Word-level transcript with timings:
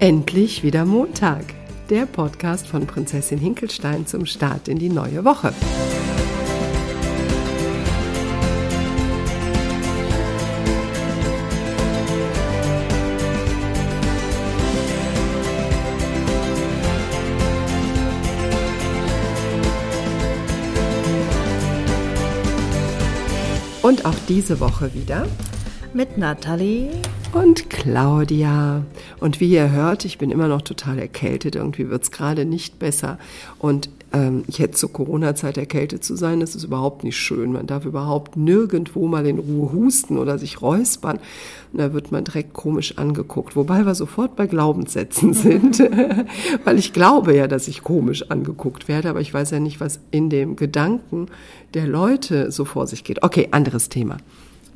Endlich 0.00 0.62
wieder 0.62 0.84
Montag. 0.84 1.42
Der 1.90 2.06
Podcast 2.06 2.68
von 2.68 2.86
Prinzessin 2.86 3.40
Hinkelstein 3.40 4.06
zum 4.06 4.26
Start 4.26 4.68
in 4.68 4.78
die 4.78 4.90
neue 4.90 5.24
Woche. 5.24 5.52
Und 23.82 24.04
auch 24.04 24.14
diese 24.28 24.60
Woche 24.60 24.94
wieder 24.94 25.26
mit 25.92 26.18
Nathalie 26.18 26.90
und 27.32 27.70
Claudia. 27.70 28.84
Und 29.20 29.40
wie 29.40 29.50
ihr 29.50 29.70
hört, 29.70 30.04
ich 30.04 30.18
bin 30.18 30.30
immer 30.30 30.48
noch 30.48 30.62
total 30.62 30.98
erkältet. 30.98 31.56
Irgendwie 31.56 31.90
wird 31.90 32.02
es 32.02 32.10
gerade 32.10 32.44
nicht 32.44 32.78
besser. 32.78 33.18
Und 33.58 33.90
ähm, 34.12 34.44
jetzt 34.48 34.78
zur 34.78 34.92
Corona-Zeit 34.92 35.58
erkältet 35.58 36.02
zu 36.02 36.16
sein, 36.16 36.40
das 36.40 36.54
ist 36.54 36.64
überhaupt 36.64 37.04
nicht 37.04 37.16
schön. 37.16 37.52
Man 37.52 37.66
darf 37.66 37.84
überhaupt 37.84 38.36
nirgendwo 38.36 39.06
mal 39.06 39.26
in 39.26 39.38
Ruhe 39.38 39.72
husten 39.72 40.16
oder 40.16 40.38
sich 40.38 40.62
räuspern. 40.62 41.18
Und 41.72 41.80
da 41.80 41.92
wird 41.92 42.10
man 42.10 42.24
direkt 42.24 42.54
komisch 42.54 42.96
angeguckt. 42.96 43.56
Wobei 43.56 43.84
wir 43.84 43.94
sofort 43.94 44.34
bei 44.34 44.46
Glaubenssätzen 44.46 45.32
sind. 45.34 45.78
Weil 46.64 46.78
ich 46.78 46.92
glaube 46.92 47.36
ja, 47.36 47.46
dass 47.46 47.68
ich 47.68 47.82
komisch 47.82 48.30
angeguckt 48.30 48.88
werde, 48.88 49.10
aber 49.10 49.20
ich 49.20 49.34
weiß 49.34 49.50
ja 49.50 49.60
nicht, 49.60 49.80
was 49.80 50.00
in 50.10 50.30
dem 50.30 50.56
Gedanken 50.56 51.26
der 51.74 51.86
Leute 51.86 52.50
so 52.50 52.64
vor 52.64 52.86
sich 52.86 53.04
geht. 53.04 53.22
Okay, 53.22 53.48
anderes 53.50 53.90
Thema. 53.90 54.16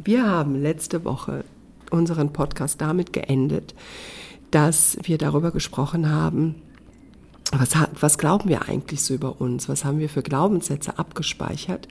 Wir 0.05 0.27
haben 0.27 0.61
letzte 0.61 1.05
Woche 1.05 1.45
unseren 1.93 2.33
Podcast 2.33 2.81
damit 2.81 3.13
geendet, 3.13 3.75
dass 4.51 4.99
wir 5.03 5.19
darüber 5.19 5.51
gesprochen 5.51 6.11
haben, 6.11 6.57
was, 7.53 7.71
was 8.01 8.17
glauben 8.17 8.49
wir 8.49 8.69
eigentlich 8.69 9.03
so 9.03 9.13
über 9.13 9.41
uns? 9.41 9.69
Was 9.69 9.85
haben 9.85 9.99
wir 9.99 10.09
für 10.09 10.23
Glaubenssätze 10.23 10.99
abgespeichert? 10.99 11.87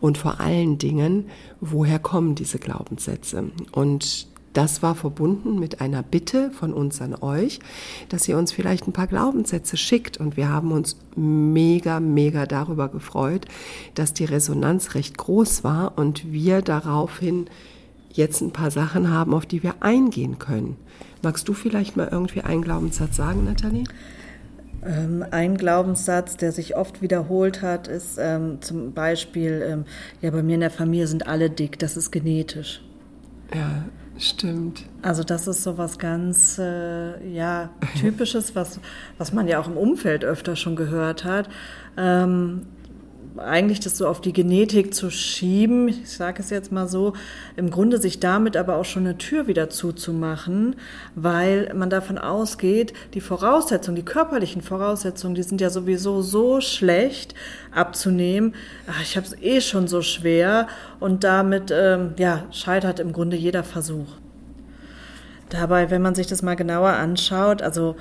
Und 0.00 0.18
vor 0.18 0.38
allen 0.38 0.76
Dingen, 0.76 1.26
woher 1.60 1.98
kommen 1.98 2.34
diese 2.34 2.58
Glaubenssätze? 2.58 3.50
Und 3.72 4.26
das 4.52 4.82
war 4.82 4.94
verbunden 4.94 5.58
mit 5.58 5.80
einer 5.80 6.02
Bitte 6.02 6.50
von 6.50 6.74
uns 6.74 7.00
an 7.00 7.14
euch, 7.14 7.60
dass 8.08 8.28
ihr 8.28 8.36
uns 8.36 8.52
vielleicht 8.52 8.86
ein 8.86 8.92
paar 8.92 9.06
Glaubenssätze 9.06 9.76
schickt. 9.76 10.18
Und 10.18 10.36
wir 10.36 10.48
haben 10.50 10.72
uns 10.72 10.96
mega, 11.16 12.00
mega 12.00 12.44
darüber 12.44 12.88
gefreut, 12.88 13.46
dass 13.94 14.14
die 14.14 14.24
Resonanz 14.24 14.94
recht 14.94 15.16
groß 15.16 15.64
war 15.64 15.96
und 15.96 16.32
wir 16.32 16.60
daraufhin 16.60 17.48
jetzt 18.12 18.40
ein 18.40 18.52
paar 18.52 18.70
Sachen 18.70 19.10
haben, 19.10 19.34
auf 19.34 19.46
die 19.46 19.62
wir 19.62 19.74
eingehen 19.80 20.38
können. 20.38 20.76
Magst 21.22 21.48
du 21.48 21.52
vielleicht 21.52 21.96
mal 21.96 22.08
irgendwie 22.10 22.42
einen 22.42 22.62
Glaubenssatz 22.62 23.16
sagen, 23.16 23.44
Nathalie? 23.44 23.84
Ähm, 24.84 25.24
ein 25.30 25.56
Glaubenssatz, 25.56 26.36
der 26.36 26.52
sich 26.52 26.76
oft 26.76 27.02
wiederholt 27.02 27.62
hat, 27.62 27.88
ist 27.88 28.18
ähm, 28.20 28.58
zum 28.60 28.92
Beispiel, 28.92 29.64
ähm, 29.68 29.84
ja, 30.20 30.30
bei 30.30 30.42
mir 30.42 30.54
in 30.54 30.60
der 30.60 30.70
Familie 30.70 31.08
sind 31.08 31.26
alle 31.26 31.50
dick, 31.50 31.78
das 31.78 31.96
ist 31.96 32.12
genetisch. 32.12 32.82
Ja, 33.52 33.84
stimmt. 34.18 34.84
Also 35.02 35.24
das 35.24 35.48
ist 35.48 35.64
so 35.64 35.78
was 35.78 35.98
ganz, 35.98 36.58
äh, 36.58 37.28
ja, 37.28 37.70
typisches, 38.00 38.54
was, 38.54 38.78
was 39.16 39.32
man 39.32 39.48
ja 39.48 39.58
auch 39.58 39.66
im 39.66 39.76
Umfeld 39.76 40.24
öfter 40.24 40.54
schon 40.54 40.76
gehört 40.76 41.24
hat. 41.24 41.48
Ähm, 41.96 42.66
eigentlich 43.38 43.80
das 43.80 43.96
so 43.96 44.06
auf 44.06 44.20
die 44.20 44.32
Genetik 44.32 44.94
zu 44.94 45.10
schieben, 45.10 45.88
ich 45.88 46.10
sage 46.10 46.42
es 46.42 46.50
jetzt 46.50 46.72
mal 46.72 46.88
so, 46.88 47.14
im 47.56 47.70
Grunde 47.70 47.98
sich 47.98 48.20
damit 48.20 48.56
aber 48.56 48.76
auch 48.76 48.84
schon 48.84 49.06
eine 49.06 49.18
Tür 49.18 49.46
wieder 49.46 49.70
zuzumachen, 49.70 50.76
weil 51.14 51.72
man 51.74 51.90
davon 51.90 52.18
ausgeht, 52.18 52.92
die 53.14 53.20
Voraussetzungen, 53.20 53.96
die 53.96 54.04
körperlichen 54.04 54.62
Voraussetzungen, 54.62 55.34
die 55.34 55.42
sind 55.42 55.60
ja 55.60 55.70
sowieso 55.70 56.22
so 56.22 56.60
schlecht 56.60 57.34
abzunehmen. 57.72 58.54
Ach, 58.86 59.02
ich 59.02 59.16
habe 59.16 59.26
es 59.26 59.40
eh 59.40 59.60
schon 59.60 59.88
so 59.88 60.02
schwer 60.02 60.68
und 61.00 61.24
damit 61.24 61.72
ähm, 61.72 62.14
ja, 62.18 62.44
scheitert 62.50 63.00
im 63.00 63.12
Grunde 63.12 63.36
jeder 63.36 63.64
Versuch. 63.64 64.08
Dabei, 65.48 65.90
wenn 65.90 66.02
man 66.02 66.14
sich 66.14 66.26
das 66.26 66.42
mal 66.42 66.56
genauer 66.56 66.90
anschaut, 66.90 67.62
also 67.62 67.96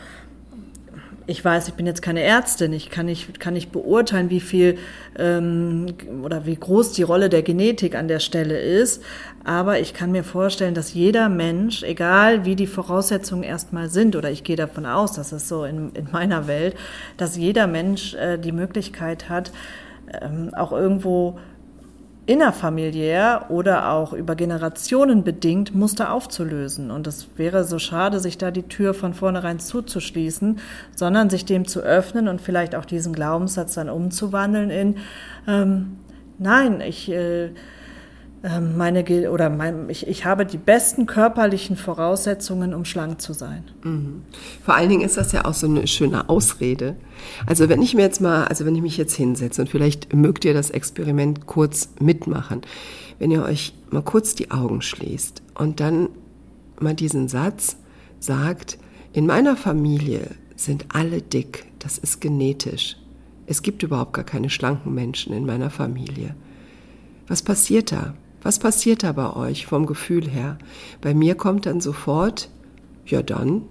ich 1.27 1.43
weiß, 1.43 1.67
ich 1.67 1.73
bin 1.73 1.85
jetzt 1.85 2.01
keine 2.01 2.21
Ärztin, 2.21 2.71
ich 2.71 2.89
kann 2.89 3.05
nicht, 3.05 3.39
kann 3.39 3.53
nicht 3.53 3.73
beurteilen, 3.73 4.29
wie 4.29 4.39
viel 4.39 4.77
ähm, 5.19 5.88
oder 6.23 6.45
wie 6.45 6.55
groß 6.55 6.93
die 6.93 7.03
Rolle 7.03 7.27
der 7.27 7.43
Genetik 7.43 7.95
an 7.95 8.07
der 8.07 8.19
Stelle 8.19 8.57
ist, 8.57 9.03
aber 9.43 9.79
ich 9.79 9.93
kann 9.93 10.13
mir 10.13 10.23
vorstellen, 10.23 10.73
dass 10.73 10.93
jeder 10.93 11.27
Mensch, 11.27 11.83
egal 11.83 12.45
wie 12.45 12.55
die 12.55 12.66
Voraussetzungen 12.66 13.43
erstmal 13.43 13.89
sind, 13.89 14.16
oder 14.16 14.31
ich 14.31 14.45
gehe 14.45 14.55
davon 14.55 14.85
aus, 14.85 15.11
dass 15.13 15.33
es 15.33 15.49
so 15.49 15.66
in, 15.66 15.91
in 15.93 16.07
meiner 16.11 16.47
Welt, 16.47 16.75
dass 17.17 17.35
jeder 17.35 17.67
Mensch 17.67 18.13
äh, 18.16 18.37
die 18.37 18.53
Möglichkeit 18.53 19.27
hat, 19.27 19.51
ähm, 20.21 20.51
auch 20.53 20.71
irgendwo 20.71 21.37
innerfamiliär 22.27 23.45
oder 23.49 23.89
auch 23.91 24.11
über 24.11 24.35
Generationen 24.35 25.23
bedingt 25.23 25.73
Muster 25.73 26.11
aufzulösen. 26.11 26.91
Und 26.91 27.07
es 27.07 27.29
wäre 27.38 27.63
so 27.63 27.79
schade, 27.79 28.19
sich 28.19 28.38
da 28.38 28.51
die 28.51 28.63
Tür 28.63 28.93
von 28.93 29.13
vornherein 29.13 29.59
zuzuschließen, 29.59 30.59
sondern 30.93 31.29
sich 31.29 31.45
dem 31.45 31.66
zu 31.67 31.79
öffnen 31.79 32.27
und 32.27 32.41
vielleicht 32.41 32.75
auch 32.75 32.85
diesen 32.85 33.13
Glaubenssatz 33.13 33.75
dann 33.75 33.89
umzuwandeln 33.89 34.69
in, 34.69 34.97
ähm, 35.47 35.97
nein, 36.37 36.81
ich, 36.81 37.09
äh, 37.09 37.51
meine, 38.75 39.03
oder 39.30 39.50
mein, 39.50 39.90
ich, 39.90 40.08
ich 40.08 40.25
habe 40.25 40.46
die 40.46 40.58
besten 40.58 41.06
körperlichen 41.06 41.75
Voraussetzungen, 41.75 42.74
um 42.74 42.85
schlank 42.85 43.22
zu 43.22 43.34
sein. 43.34 43.63
Mhm. 43.84 44.22
Vor 44.63 44.75
allen 44.75 44.90
Dingen 44.90 45.02
ist 45.02 45.18
das 45.18 45.31
ja 45.31 45.46
auch 45.46 45.53
so 45.53 45.68
eine 45.68 45.88
schöne 45.88 46.30
Ausrede. 46.30 46.96
Also 47.46 47.69
wenn 47.69 47.81
ich 47.81 47.94
mir 47.94 48.03
jetzt 48.03 48.22
mal, 48.22 48.46
also 48.46 48.66
wenn 48.66 48.75
ich 48.75 48.81
mich 48.81 48.97
jetzt 48.97 49.16
hinsetze 49.16 49.62
und 49.62 49.69
vielleicht 49.69 50.13
mögt 50.13 50.46
ihr 50.46 50.53
das 50.53 50.69
Experiment 50.69 51.46
kurz 51.46 51.90
mitmachen, 52.00 52.62
wenn 53.19 53.31
ihr 53.31 53.44
euch 53.44 53.74
mal 53.90 54.03
kurz 54.03 54.35
die 54.35 54.52
Augen 54.52 54.81
schließt 54.81 55.41
und 55.56 55.79
dann 55.79 56.09
mal 56.79 56.94
diesen 56.94 57.28
Satz 57.28 57.78
sagt, 58.19 58.78
in 59.14 59.25
meiner 59.25 59.56
Familie 59.56 60.22
sind 60.56 60.85
alle 60.94 61.22
dick, 61.22 61.66
das 61.79 61.97
ist 61.97 62.22
genetisch. 62.22 62.97
Es 63.46 63.62
gibt 63.62 63.81
überhaupt 63.81 64.14
gar 64.14 64.25
keine 64.25 64.50
schlanken 64.50 64.94
Menschen 64.94 65.34
in 65.34 65.46
meiner 65.46 65.69
Familie. 65.69 66.35
Was 67.28 67.41
passiert 67.41 67.91
da? 67.91 68.14
Was 68.41 68.59
passiert 68.59 69.03
da 69.03 69.11
bei 69.11 69.35
euch 69.35 69.65
vom 69.65 69.85
Gefühl 69.85 70.27
her? 70.27 70.57
Bei 71.01 71.13
mir 71.13 71.35
kommt 71.35 71.65
dann 71.65 71.81
sofort, 71.81 72.49
ja 73.05 73.21
dann 73.21 73.63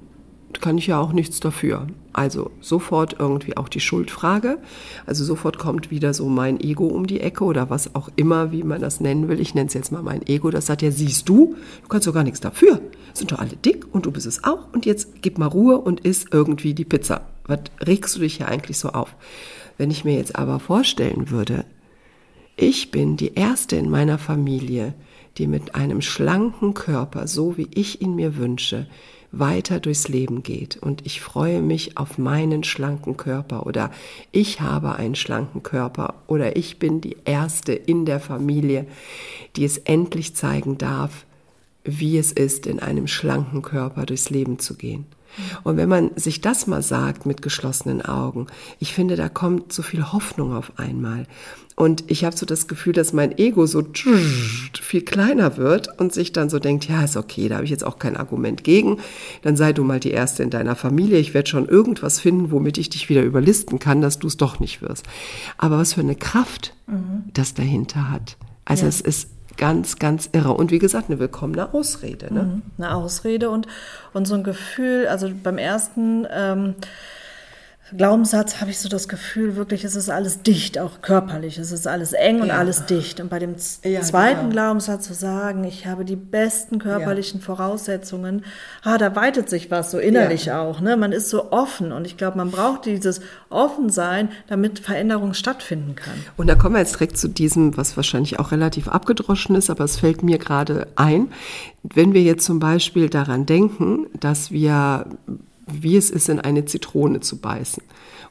kann 0.60 0.78
ich 0.78 0.86
ja 0.86 0.98
auch 1.00 1.12
nichts 1.12 1.40
dafür. 1.40 1.86
Also 2.12 2.50
sofort 2.60 3.16
irgendwie 3.18 3.56
auch 3.56 3.68
die 3.68 3.80
Schuldfrage. 3.80 4.58
Also 5.04 5.24
sofort 5.24 5.58
kommt 5.58 5.90
wieder 5.90 6.14
so 6.14 6.28
mein 6.28 6.60
Ego 6.60 6.86
um 6.86 7.06
die 7.06 7.20
Ecke 7.20 7.44
oder 7.44 7.68
was 7.70 7.94
auch 7.94 8.08
immer, 8.16 8.52
wie 8.52 8.62
man 8.62 8.80
das 8.80 9.00
nennen 9.00 9.28
will. 9.28 9.40
Ich 9.40 9.54
nenne 9.54 9.68
es 9.68 9.74
jetzt 9.74 9.92
mal 9.92 10.02
mein 10.02 10.26
Ego. 10.26 10.50
Das 10.50 10.66
sagt 10.66 10.82
ja, 10.82 10.90
siehst 10.90 11.28
du, 11.28 11.56
du 11.82 11.88
kannst 11.88 12.06
doch 12.06 12.14
gar 12.14 12.24
nichts 12.24 12.40
dafür. 12.40 12.80
Sind 13.12 13.32
doch 13.32 13.38
alle 13.38 13.56
dick 13.56 13.86
und 13.92 14.06
du 14.06 14.10
bist 14.10 14.26
es 14.26 14.44
auch. 14.44 14.72
Und 14.72 14.86
jetzt 14.86 15.22
gib 15.22 15.38
mal 15.38 15.46
Ruhe 15.46 15.78
und 15.78 16.00
isst 16.00 16.28
irgendwie 16.32 16.74
die 16.74 16.84
Pizza. 16.84 17.26
Was 17.46 17.60
regst 17.84 18.16
du 18.16 18.20
dich 18.20 18.38
ja 18.38 18.46
eigentlich 18.46 18.78
so 18.78 18.90
auf? 18.90 19.14
Wenn 19.78 19.90
ich 19.90 20.04
mir 20.04 20.16
jetzt 20.16 20.36
aber 20.36 20.58
vorstellen 20.58 21.30
würde, 21.30 21.64
ich 22.56 22.90
bin 22.90 23.16
die 23.16 23.34
erste 23.34 23.76
in 23.76 23.90
meiner 23.90 24.18
Familie, 24.18 24.94
die 25.38 25.46
mit 25.46 25.74
einem 25.74 26.00
schlanken 26.00 26.74
Körper, 26.74 27.26
so 27.26 27.56
wie 27.56 27.68
ich 27.74 28.00
ihn 28.00 28.14
mir 28.14 28.36
wünsche, 28.36 28.86
weiter 29.32 29.80
durchs 29.80 30.08
Leben 30.08 30.42
geht. 30.42 30.76
Und 30.76 31.04
ich 31.04 31.20
freue 31.20 31.60
mich 31.60 31.98
auf 31.98 32.16
meinen 32.16 32.64
schlanken 32.64 33.16
Körper 33.16 33.66
oder 33.66 33.90
ich 34.32 34.60
habe 34.60 34.96
einen 34.96 35.14
schlanken 35.14 35.62
Körper 35.62 36.14
oder 36.26 36.56
ich 36.56 36.78
bin 36.78 37.00
die 37.00 37.16
erste 37.24 37.72
in 37.72 38.06
der 38.06 38.20
Familie, 38.20 38.86
die 39.56 39.64
es 39.64 39.78
endlich 39.78 40.34
zeigen 40.34 40.78
darf, 40.78 41.26
wie 41.84 42.18
es 42.18 42.32
ist, 42.32 42.66
in 42.66 42.80
einem 42.80 43.06
schlanken 43.06 43.62
Körper 43.62 44.06
durchs 44.06 44.30
Leben 44.30 44.58
zu 44.58 44.74
gehen. 44.74 45.06
Und 45.64 45.76
wenn 45.76 45.88
man 45.88 46.10
sich 46.16 46.40
das 46.40 46.66
mal 46.66 46.82
sagt 46.82 47.26
mit 47.26 47.42
geschlossenen 47.42 48.02
Augen, 48.02 48.46
ich 48.78 48.94
finde, 48.94 49.16
da 49.16 49.28
kommt 49.28 49.72
so 49.72 49.82
viel 49.82 50.12
Hoffnung 50.12 50.54
auf 50.54 50.72
einmal. 50.78 51.26
Und 51.78 52.04
ich 52.06 52.24
habe 52.24 52.34
so 52.34 52.46
das 52.46 52.68
Gefühl, 52.68 52.94
dass 52.94 53.12
mein 53.12 53.36
Ego 53.36 53.66
so 53.66 53.82
viel 54.80 55.02
kleiner 55.02 55.58
wird 55.58 56.00
und 56.00 56.14
sich 56.14 56.32
dann 56.32 56.48
so 56.48 56.58
denkt, 56.58 56.88
ja, 56.88 57.04
ist 57.04 57.18
okay, 57.18 57.50
da 57.50 57.56
habe 57.56 57.64
ich 57.66 57.70
jetzt 57.70 57.84
auch 57.84 57.98
kein 57.98 58.16
Argument 58.16 58.64
gegen. 58.64 58.98
Dann 59.42 59.58
sei 59.58 59.74
du 59.74 59.84
mal 59.84 60.00
die 60.00 60.10
Erste 60.10 60.42
in 60.42 60.48
deiner 60.48 60.74
Familie. 60.74 61.18
Ich 61.18 61.34
werde 61.34 61.50
schon 61.50 61.68
irgendwas 61.68 62.18
finden, 62.18 62.50
womit 62.50 62.78
ich 62.78 62.88
dich 62.88 63.10
wieder 63.10 63.22
überlisten 63.22 63.78
kann, 63.78 64.00
dass 64.00 64.18
du 64.18 64.26
es 64.26 64.38
doch 64.38 64.58
nicht 64.58 64.80
wirst. 64.80 65.04
Aber 65.58 65.76
was 65.76 65.92
für 65.92 66.00
eine 66.00 66.16
Kraft 66.16 66.74
mhm. 66.86 67.24
das 67.34 67.52
dahinter 67.52 68.10
hat. 68.10 68.38
Also 68.64 68.84
ja. 68.84 68.88
es 68.88 69.02
ist 69.02 69.35
ganz, 69.56 69.98
ganz 69.98 70.28
irre. 70.32 70.52
Und 70.52 70.70
wie 70.70 70.78
gesagt, 70.78 71.10
eine 71.10 71.18
willkommene 71.18 71.72
Ausrede. 71.74 72.32
Ne? 72.32 72.42
Mhm. 72.42 72.62
Eine 72.78 72.94
Ausrede 72.94 73.50
und, 73.50 73.66
und 74.12 74.26
so 74.26 74.34
ein 74.34 74.44
Gefühl, 74.44 75.06
also 75.08 75.30
beim 75.42 75.58
ersten... 75.58 76.26
Ähm, 76.30 76.74
Glaubenssatz 77.96 78.60
habe 78.60 78.70
ich 78.72 78.80
so 78.80 78.88
das 78.88 79.06
Gefühl, 79.06 79.54
wirklich, 79.54 79.84
es 79.84 79.94
ist 79.94 80.10
alles 80.10 80.42
dicht, 80.42 80.76
auch 80.78 81.02
körperlich. 81.02 81.56
Es 81.56 81.70
ist 81.70 81.86
alles 81.86 82.12
eng 82.14 82.40
und 82.40 82.48
ja. 82.48 82.58
alles 82.58 82.86
dicht. 82.86 83.20
Und 83.20 83.28
bei 83.28 83.38
dem 83.38 83.54
ja, 83.84 84.00
zweiten 84.00 84.50
genau. 84.50 84.52
Glaubenssatz 84.52 85.06
zu 85.06 85.14
sagen, 85.14 85.62
ich 85.62 85.86
habe 85.86 86.04
die 86.04 86.16
besten 86.16 86.80
körperlichen 86.80 87.38
ja. 87.38 87.46
Voraussetzungen, 87.46 88.44
ah, 88.82 88.98
da 88.98 89.14
weitet 89.14 89.48
sich 89.48 89.70
was 89.70 89.92
so 89.92 89.98
innerlich 89.98 90.50
auch. 90.50 90.80
Ne? 90.80 90.96
Man 90.96 91.12
ist 91.12 91.30
so 91.30 91.52
offen 91.52 91.92
und 91.92 92.06
ich 92.06 92.16
glaube, 92.16 92.38
man 92.38 92.50
braucht 92.50 92.86
dieses 92.86 93.20
Offensein, 93.50 94.30
damit 94.48 94.80
Veränderung 94.80 95.32
stattfinden 95.32 95.94
kann. 95.94 96.14
Und 96.36 96.48
da 96.48 96.56
kommen 96.56 96.74
wir 96.74 96.80
jetzt 96.80 96.94
direkt 96.94 97.16
zu 97.16 97.28
diesem, 97.28 97.76
was 97.76 97.96
wahrscheinlich 97.96 98.40
auch 98.40 98.50
relativ 98.50 98.88
abgedroschen 98.88 99.54
ist, 99.54 99.70
aber 99.70 99.84
es 99.84 99.98
fällt 99.98 100.24
mir 100.24 100.38
gerade 100.38 100.88
ein. 100.96 101.28
Wenn 101.84 102.14
wir 102.14 102.22
jetzt 102.22 102.44
zum 102.44 102.58
Beispiel 102.58 103.08
daran 103.08 103.46
denken, 103.46 104.06
dass 104.18 104.50
wir 104.50 105.06
wie 105.66 105.96
es 105.96 106.10
ist, 106.10 106.28
in 106.28 106.40
eine 106.40 106.64
Zitrone 106.64 107.20
zu 107.20 107.38
beißen. 107.38 107.82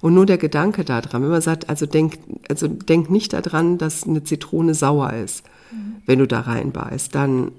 Und 0.02 0.14
nur 0.14 0.26
der 0.26 0.38
Gedanke 0.38 0.84
daran, 0.86 1.24
wenn 1.24 1.30
man 1.30 1.42
sagt, 1.42 1.70
also 1.70 1.86
denk, 1.86 2.20
also 2.50 2.68
denk 2.68 3.10
nicht 3.10 3.34
daran, 3.34 3.78
dass 3.78 4.04
eine 4.04 4.24
Zitrone 4.24 4.74
sauer 4.74 5.14
ist, 5.14 5.44
mhm. 5.72 5.98
wenn 6.06 6.20
du 6.20 6.28
da 6.28 6.42
reinbeißt, 6.42 7.14
dann 7.14 7.52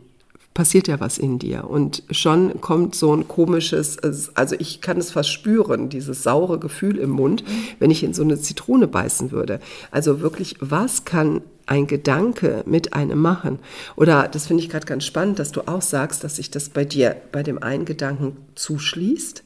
passiert 0.54 0.88
ja 0.88 1.00
was 1.00 1.18
in 1.18 1.38
dir. 1.38 1.68
Und 1.68 2.02
schon 2.10 2.60
kommt 2.62 2.94
so 2.94 3.14
ein 3.14 3.28
komisches, 3.28 3.98
also 4.34 4.56
ich 4.58 4.80
kann 4.80 4.96
es 4.96 5.10
fast 5.10 5.30
spüren, 5.30 5.90
dieses 5.90 6.22
saure 6.22 6.58
Gefühl 6.58 6.96
im 6.96 7.10
Mund, 7.10 7.46
mhm. 7.46 7.50
wenn 7.78 7.90
ich 7.90 8.02
in 8.02 8.14
so 8.14 8.22
eine 8.22 8.40
Zitrone 8.40 8.88
beißen 8.88 9.32
würde. 9.32 9.60
Also 9.90 10.20
wirklich, 10.20 10.56
was 10.60 11.04
kann 11.04 11.42
ein 11.66 11.86
Gedanke 11.86 12.62
mit 12.64 12.94
einem 12.94 13.20
machen? 13.20 13.58
Oder 13.96 14.28
das 14.28 14.46
finde 14.46 14.62
ich 14.62 14.70
gerade 14.70 14.86
ganz 14.86 15.04
spannend, 15.04 15.38
dass 15.38 15.52
du 15.52 15.68
auch 15.68 15.82
sagst, 15.82 16.24
dass 16.24 16.36
sich 16.36 16.50
das 16.50 16.70
bei 16.70 16.84
dir 16.84 17.16
bei 17.32 17.42
dem 17.42 17.62
einen 17.62 17.84
Gedanken 17.84 18.36
zuschließt 18.54 19.44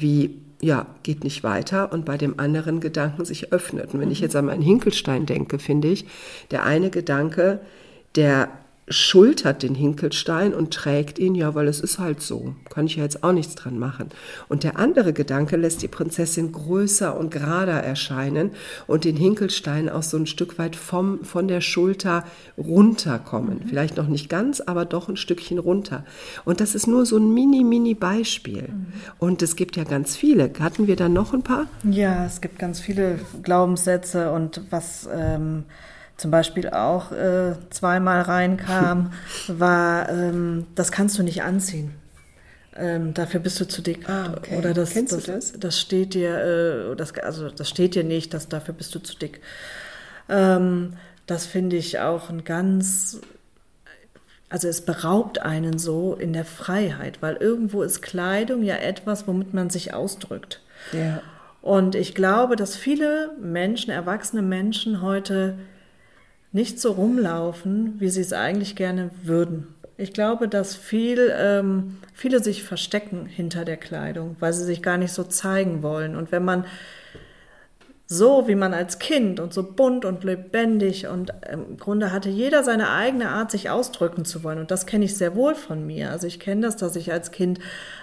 wie 0.00 0.40
ja, 0.62 0.86
geht 1.02 1.24
nicht 1.24 1.42
weiter 1.42 1.92
und 1.92 2.04
bei 2.04 2.18
dem 2.18 2.38
anderen 2.38 2.80
Gedanken 2.80 3.24
sich 3.24 3.52
öffnet. 3.52 3.94
Und 3.94 4.00
wenn 4.00 4.10
ich 4.10 4.20
jetzt 4.20 4.36
an 4.36 4.44
meinen 4.46 4.62
Hinkelstein 4.62 5.24
denke, 5.24 5.58
finde 5.58 5.88
ich, 5.88 6.04
der 6.50 6.64
eine 6.64 6.90
Gedanke, 6.90 7.60
der 8.14 8.48
schultert 8.90 9.62
den 9.62 9.76
Hinkelstein 9.76 10.52
und 10.52 10.74
trägt 10.74 11.20
ihn, 11.20 11.36
ja, 11.36 11.54
weil 11.54 11.68
es 11.68 11.80
ist 11.80 12.00
halt 12.00 12.20
so. 12.20 12.56
Kann 12.68 12.86
ich 12.86 12.96
ja 12.96 13.04
jetzt 13.04 13.22
auch 13.22 13.32
nichts 13.32 13.54
dran 13.54 13.78
machen. 13.78 14.08
Und 14.48 14.64
der 14.64 14.78
andere 14.78 15.12
Gedanke 15.12 15.56
lässt 15.56 15.82
die 15.82 15.88
Prinzessin 15.88 16.50
größer 16.50 17.16
und 17.16 17.30
gerader 17.30 17.82
erscheinen 17.84 18.50
und 18.88 19.04
den 19.04 19.16
Hinkelstein 19.16 19.88
auch 19.88 20.02
so 20.02 20.16
ein 20.16 20.26
Stück 20.26 20.58
weit 20.58 20.74
vom, 20.74 21.24
von 21.24 21.46
der 21.46 21.60
Schulter 21.60 22.24
runterkommen. 22.58 23.60
Mhm. 23.62 23.68
Vielleicht 23.68 23.96
noch 23.96 24.08
nicht 24.08 24.28
ganz, 24.28 24.60
aber 24.60 24.84
doch 24.84 25.08
ein 25.08 25.16
Stückchen 25.16 25.60
runter. 25.60 26.04
Und 26.44 26.60
das 26.60 26.74
ist 26.74 26.88
nur 26.88 27.06
so 27.06 27.16
ein 27.16 27.32
mini, 27.32 27.62
mini 27.62 27.94
Beispiel. 27.94 28.62
Mhm. 28.62 28.86
Und 29.20 29.42
es 29.42 29.54
gibt 29.54 29.76
ja 29.76 29.84
ganz 29.84 30.16
viele. 30.16 30.50
Hatten 30.58 30.88
wir 30.88 30.96
da 30.96 31.08
noch 31.08 31.32
ein 31.32 31.42
paar? 31.42 31.66
Ja, 31.84 32.26
es 32.26 32.40
gibt 32.40 32.58
ganz 32.58 32.80
viele 32.80 33.20
Glaubenssätze 33.44 34.32
und 34.32 34.62
was, 34.70 35.08
ähm, 35.14 35.64
zum 36.20 36.30
Beispiel 36.30 36.68
auch 36.68 37.12
äh, 37.12 37.54
zweimal 37.70 38.22
reinkam, 38.22 39.12
war, 39.48 40.08
ähm, 40.10 40.66
das 40.74 40.92
kannst 40.92 41.18
du 41.18 41.22
nicht 41.22 41.42
anziehen. 41.42 41.94
Ähm, 42.76 43.14
dafür 43.14 43.40
bist 43.40 43.58
du 43.58 43.66
zu 43.66 43.82
dick. 43.82 44.08
Ah, 44.08 44.34
okay. 44.36 44.58
Oder 44.58 44.74
das, 44.74 44.90
Kennst 44.90 45.12
das, 45.12 45.24
du 45.24 45.32
das? 45.32 45.52
Das 45.58 45.80
steht 45.80 46.14
dir, 46.14 46.92
äh, 46.92 46.96
das, 46.96 47.14
also 47.18 47.48
das 47.50 47.68
steht 47.68 47.94
dir 47.94 48.04
nicht, 48.04 48.32
dass 48.34 48.48
dafür 48.48 48.74
bist 48.74 48.94
du 48.94 48.98
zu 49.00 49.16
dick. 49.16 49.40
Ähm, 50.28 50.94
das 51.26 51.46
finde 51.46 51.76
ich 51.76 51.98
auch 51.98 52.28
ein 52.28 52.44
ganz, 52.44 53.20
also 54.48 54.68
es 54.68 54.82
beraubt 54.82 55.40
einen 55.40 55.78
so 55.78 56.14
in 56.14 56.32
der 56.32 56.44
Freiheit, 56.44 57.22
weil 57.22 57.36
irgendwo 57.36 57.82
ist 57.82 58.02
Kleidung 58.02 58.62
ja 58.62 58.76
etwas, 58.76 59.26
womit 59.26 59.54
man 59.54 59.70
sich 59.70 59.94
ausdrückt. 59.94 60.60
Ja. 60.92 61.22
Und 61.62 61.94
ich 61.94 62.14
glaube, 62.14 62.56
dass 62.56 62.76
viele 62.76 63.32
Menschen, 63.40 63.90
erwachsene 63.90 64.42
Menschen 64.42 65.02
heute 65.02 65.58
nicht 66.52 66.80
so 66.80 66.92
rumlaufen, 66.92 67.94
wie 67.98 68.08
sie 68.08 68.20
es 68.20 68.32
eigentlich 68.32 68.76
gerne 68.76 69.10
würden. 69.22 69.68
Ich 69.96 70.12
glaube, 70.12 70.48
dass 70.48 70.74
viel, 70.74 71.32
ähm, 71.36 71.98
viele 72.14 72.42
sich 72.42 72.62
verstecken 72.62 73.26
hinter 73.26 73.64
der 73.64 73.76
Kleidung, 73.76 74.36
weil 74.40 74.52
sie 74.52 74.64
sich 74.64 74.82
gar 74.82 74.96
nicht 74.96 75.12
so 75.12 75.24
zeigen 75.24 75.82
wollen. 75.82 76.16
Und 76.16 76.32
wenn 76.32 76.44
man 76.44 76.64
so 78.12 78.48
wie 78.48 78.56
man 78.56 78.74
als 78.74 78.98
Kind 78.98 79.38
und 79.38 79.54
so 79.54 79.62
bunt 79.62 80.04
und 80.04 80.24
lebendig 80.24 81.06
und 81.06 81.32
im 81.48 81.76
Grunde 81.76 82.10
hatte 82.10 82.28
jeder 82.28 82.64
seine 82.64 82.90
eigene 82.90 83.28
Art, 83.28 83.52
sich 83.52 83.70
ausdrücken 83.70 84.24
zu 84.24 84.42
wollen. 84.42 84.58
Und 84.58 84.72
das 84.72 84.84
kenne 84.86 85.04
ich 85.04 85.16
sehr 85.16 85.36
wohl 85.36 85.54
von 85.54 85.86
mir. 85.86 86.10
Also 86.10 86.26
ich 86.26 86.40
kenne 86.40 86.62
das, 86.62 86.74
dass 86.74 86.96
ich 86.96 87.12
als 87.12 87.30
Kind 87.30 87.60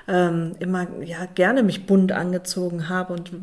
ähm, 0.08 0.54
immer 0.60 0.88
ja 1.04 1.26
gerne 1.36 1.62
mich 1.62 1.88
bunt 1.88 2.14
angezogen 2.14 2.88
habe 2.88 3.12
und 3.12 3.34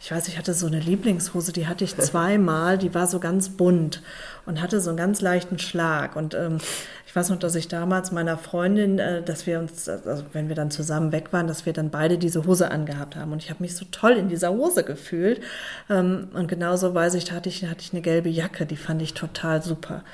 ich 0.00 0.12
weiß, 0.12 0.28
ich 0.28 0.38
hatte 0.38 0.54
so 0.54 0.68
eine 0.68 0.78
Lieblingshose, 0.78 1.52
die 1.52 1.66
hatte 1.66 1.82
ich 1.82 1.96
zweimal, 1.98 2.78
die 2.78 2.94
war 2.94 3.08
so 3.08 3.18
ganz 3.18 3.48
bunt 3.48 4.00
und 4.46 4.62
hatte 4.62 4.80
so 4.80 4.90
einen 4.90 4.96
ganz 4.96 5.20
leichten 5.20 5.58
Schlag 5.58 6.16
und 6.16 6.34
ähm, 6.34 6.58
ich 7.06 7.14
weiß 7.14 7.30
noch, 7.30 7.38
dass 7.38 7.54
ich 7.54 7.68
damals 7.68 8.12
meiner 8.12 8.36
Freundin, 8.36 8.98
äh, 8.98 9.22
dass 9.22 9.46
wir 9.46 9.58
uns, 9.58 9.88
also 9.88 10.24
wenn 10.32 10.48
wir 10.48 10.54
dann 10.54 10.70
zusammen 10.70 11.12
weg 11.12 11.32
waren, 11.32 11.46
dass 11.46 11.64
wir 11.66 11.72
dann 11.72 11.90
beide 11.90 12.18
diese 12.18 12.44
Hose 12.46 12.70
angehabt 12.70 13.16
haben. 13.16 13.32
Und 13.32 13.42
ich 13.42 13.48
habe 13.48 13.62
mich 13.62 13.74
so 13.74 13.86
toll 13.90 14.12
in 14.12 14.28
dieser 14.28 14.50
Hose 14.50 14.84
gefühlt. 14.84 15.40
Ähm, 15.88 16.28
und 16.34 16.46
genauso 16.46 16.94
weiß 16.94 17.14
ich, 17.14 17.32
hatte 17.32 17.48
ich, 17.48 17.64
hatte 17.64 17.80
ich 17.80 17.92
eine 17.92 18.02
gelbe 18.02 18.28
Jacke, 18.28 18.66
die 18.66 18.76
fand 18.76 19.00
ich 19.00 19.14
total 19.14 19.62
super. 19.62 20.04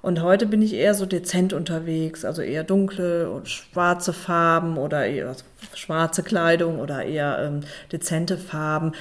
Und 0.00 0.22
heute 0.22 0.46
bin 0.46 0.62
ich 0.62 0.74
eher 0.74 0.94
so 0.94 1.06
dezent 1.06 1.52
unterwegs, 1.52 2.24
also 2.24 2.40
eher 2.40 2.64
dunkle 2.64 3.30
und 3.30 3.48
schwarze 3.48 4.12
Farben 4.12 4.78
oder 4.78 5.06
eher 5.06 5.34
schwarze 5.74 6.22
Kleidung 6.22 6.78
oder 6.78 7.04
eher 7.04 7.40
ähm, 7.40 7.60
dezente 7.92 8.38
Farben. 8.38 8.92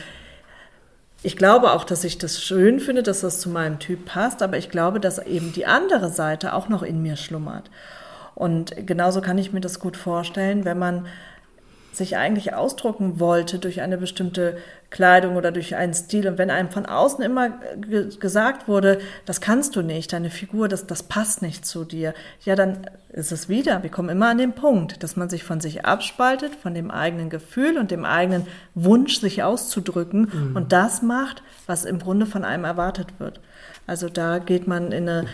Ich 1.23 1.35
glaube 1.35 1.71
auch, 1.71 1.83
dass 1.83 2.03
ich 2.03 2.17
das 2.17 2.41
schön 2.41 2.79
finde, 2.79 3.01
dass 3.01 3.21
das 3.21 3.39
zu 3.39 3.49
meinem 3.49 3.79
Typ 3.79 4.05
passt, 4.05 4.43
aber 4.43 4.57
ich 4.57 4.69
glaube, 4.69 4.99
dass 4.99 5.17
eben 5.17 5.51
die 5.51 5.65
andere 5.65 6.09
Seite 6.09 6.53
auch 6.53 6.69
noch 6.69 6.83
in 6.83 7.01
mir 7.01 7.15
schlummert. 7.15 7.69
Und 8.35 8.73
genauso 8.85 9.21
kann 9.21 9.39
ich 9.39 9.51
mir 9.51 9.61
das 9.61 9.79
gut 9.79 9.97
vorstellen, 9.97 10.63
wenn 10.63 10.77
man 10.77 11.07
sich 11.91 12.15
eigentlich 12.17 12.53
ausdrucken 12.53 13.19
wollte 13.19 13.59
durch 13.59 13.81
eine 13.81 13.97
bestimmte 13.97 14.57
Kleidung 14.89 15.35
oder 15.35 15.51
durch 15.51 15.75
einen 15.75 15.93
Stil. 15.93 16.27
Und 16.27 16.37
wenn 16.37 16.49
einem 16.49 16.69
von 16.69 16.85
außen 16.85 17.23
immer 17.23 17.59
gesagt 18.19 18.67
wurde, 18.67 18.99
das 19.25 19.41
kannst 19.41 19.75
du 19.75 19.81
nicht, 19.81 20.13
deine 20.13 20.29
Figur, 20.29 20.67
das, 20.67 20.87
das 20.87 21.03
passt 21.03 21.41
nicht 21.41 21.65
zu 21.65 21.83
dir, 21.83 22.13
ja, 22.45 22.55
dann 22.55 22.87
ist 23.09 23.31
es 23.31 23.49
wieder. 23.49 23.83
Wir 23.83 23.89
kommen 23.89 24.09
immer 24.09 24.29
an 24.29 24.37
den 24.37 24.53
Punkt, 24.53 25.03
dass 25.03 25.15
man 25.15 25.29
sich 25.29 25.43
von 25.43 25.59
sich 25.59 25.85
abspaltet, 25.85 26.55
von 26.55 26.73
dem 26.73 26.91
eigenen 26.91 27.29
Gefühl 27.29 27.77
und 27.77 27.91
dem 27.91 28.05
eigenen 28.05 28.45
Wunsch, 28.75 29.19
sich 29.19 29.43
auszudrücken 29.43 30.29
mhm. 30.31 30.55
und 30.55 30.71
das 30.71 31.01
macht, 31.01 31.41
was 31.65 31.83
im 31.83 31.99
Grunde 31.99 32.25
von 32.25 32.45
einem 32.45 32.63
erwartet 32.63 33.07
wird. 33.17 33.41
Also 33.87 34.07
da 34.07 34.39
geht 34.39 34.67
man 34.67 34.91
in 34.91 35.09
eine 35.09 35.25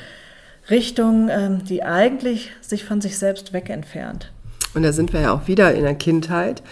Richtung, 0.70 1.30
ähm, 1.30 1.64
die 1.66 1.84
eigentlich 1.84 2.52
sich 2.62 2.86
von 2.86 3.02
sich 3.02 3.18
selbst 3.18 3.54
weg 3.54 3.70
entfernt. 3.70 4.32
Und 4.74 4.84
da 4.84 4.92
sind 4.92 5.14
wir 5.14 5.22
ja 5.22 5.34
auch 5.34 5.48
wieder 5.48 5.74
in 5.74 5.84
der 5.84 5.96
Kindheit. 5.96 6.64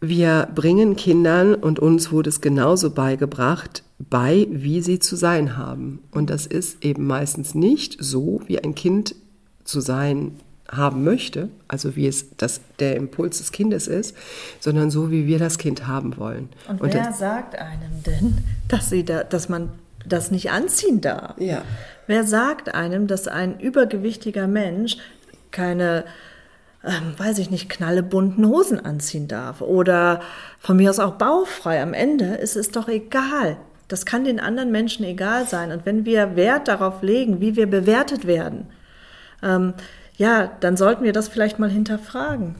Wir 0.00 0.48
bringen 0.54 0.96
Kindern 0.96 1.54
und 1.54 1.78
uns 1.78 2.12
wurde 2.12 2.28
es 2.28 2.40
genauso 2.40 2.90
beigebracht, 2.90 3.82
bei, 3.98 4.46
wie 4.50 4.80
sie 4.80 4.98
zu 5.00 5.16
sein 5.16 5.56
haben. 5.56 6.00
Und 6.12 6.30
das 6.30 6.46
ist 6.46 6.84
eben 6.84 7.06
meistens 7.06 7.54
nicht 7.54 7.96
so, 7.98 8.40
wie 8.46 8.62
ein 8.62 8.74
Kind 8.74 9.16
zu 9.64 9.80
sein 9.80 10.36
haben 10.70 11.02
möchte, 11.02 11.48
also 11.66 11.96
wie 11.96 12.06
es 12.06 12.36
das, 12.36 12.60
der 12.78 12.96
Impuls 12.96 13.38
des 13.38 13.52
Kindes 13.52 13.88
ist, 13.88 14.14
sondern 14.60 14.90
so, 14.90 15.10
wie 15.10 15.26
wir 15.26 15.38
das 15.38 15.58
Kind 15.58 15.86
haben 15.86 16.16
wollen. 16.16 16.50
Und, 16.68 16.82
und 16.82 16.94
wer 16.94 17.04
das, 17.04 17.18
sagt 17.18 17.58
einem 17.58 18.02
denn, 18.04 18.38
dass, 18.68 18.90
sie 18.90 19.04
da, 19.04 19.24
dass 19.24 19.48
man 19.48 19.70
das 20.06 20.30
nicht 20.30 20.50
anziehen 20.50 21.00
darf? 21.00 21.40
Ja. 21.40 21.62
Wer 22.06 22.24
sagt 22.24 22.74
einem, 22.74 23.06
dass 23.06 23.28
ein 23.28 23.58
übergewichtiger 23.58 24.46
Mensch 24.46 24.98
keine 25.50 26.04
ähm, 26.84 27.14
weiß 27.16 27.38
ich 27.38 27.50
nicht, 27.50 27.68
knallebunten 27.68 28.46
Hosen 28.46 28.84
anziehen 28.84 29.28
darf 29.28 29.60
oder 29.60 30.20
von 30.60 30.76
mir 30.76 30.90
aus 30.90 30.98
auch 30.98 31.14
baufrei. 31.14 31.82
Am 31.82 31.94
Ende 31.94 32.34
ist 32.36 32.56
es 32.56 32.70
doch 32.70 32.88
egal. 32.88 33.56
Das 33.88 34.06
kann 34.06 34.24
den 34.24 34.38
anderen 34.38 34.70
Menschen 34.70 35.04
egal 35.04 35.48
sein. 35.48 35.72
Und 35.72 35.86
wenn 35.86 36.04
wir 36.04 36.36
Wert 36.36 36.68
darauf 36.68 37.02
legen, 37.02 37.40
wie 37.40 37.56
wir 37.56 37.66
bewertet 37.66 38.26
werden, 38.26 38.66
ähm, 39.42 39.74
ja, 40.16 40.50
dann 40.60 40.76
sollten 40.76 41.04
wir 41.04 41.12
das 41.12 41.28
vielleicht 41.28 41.58
mal 41.58 41.70
hinterfragen. 41.70 42.54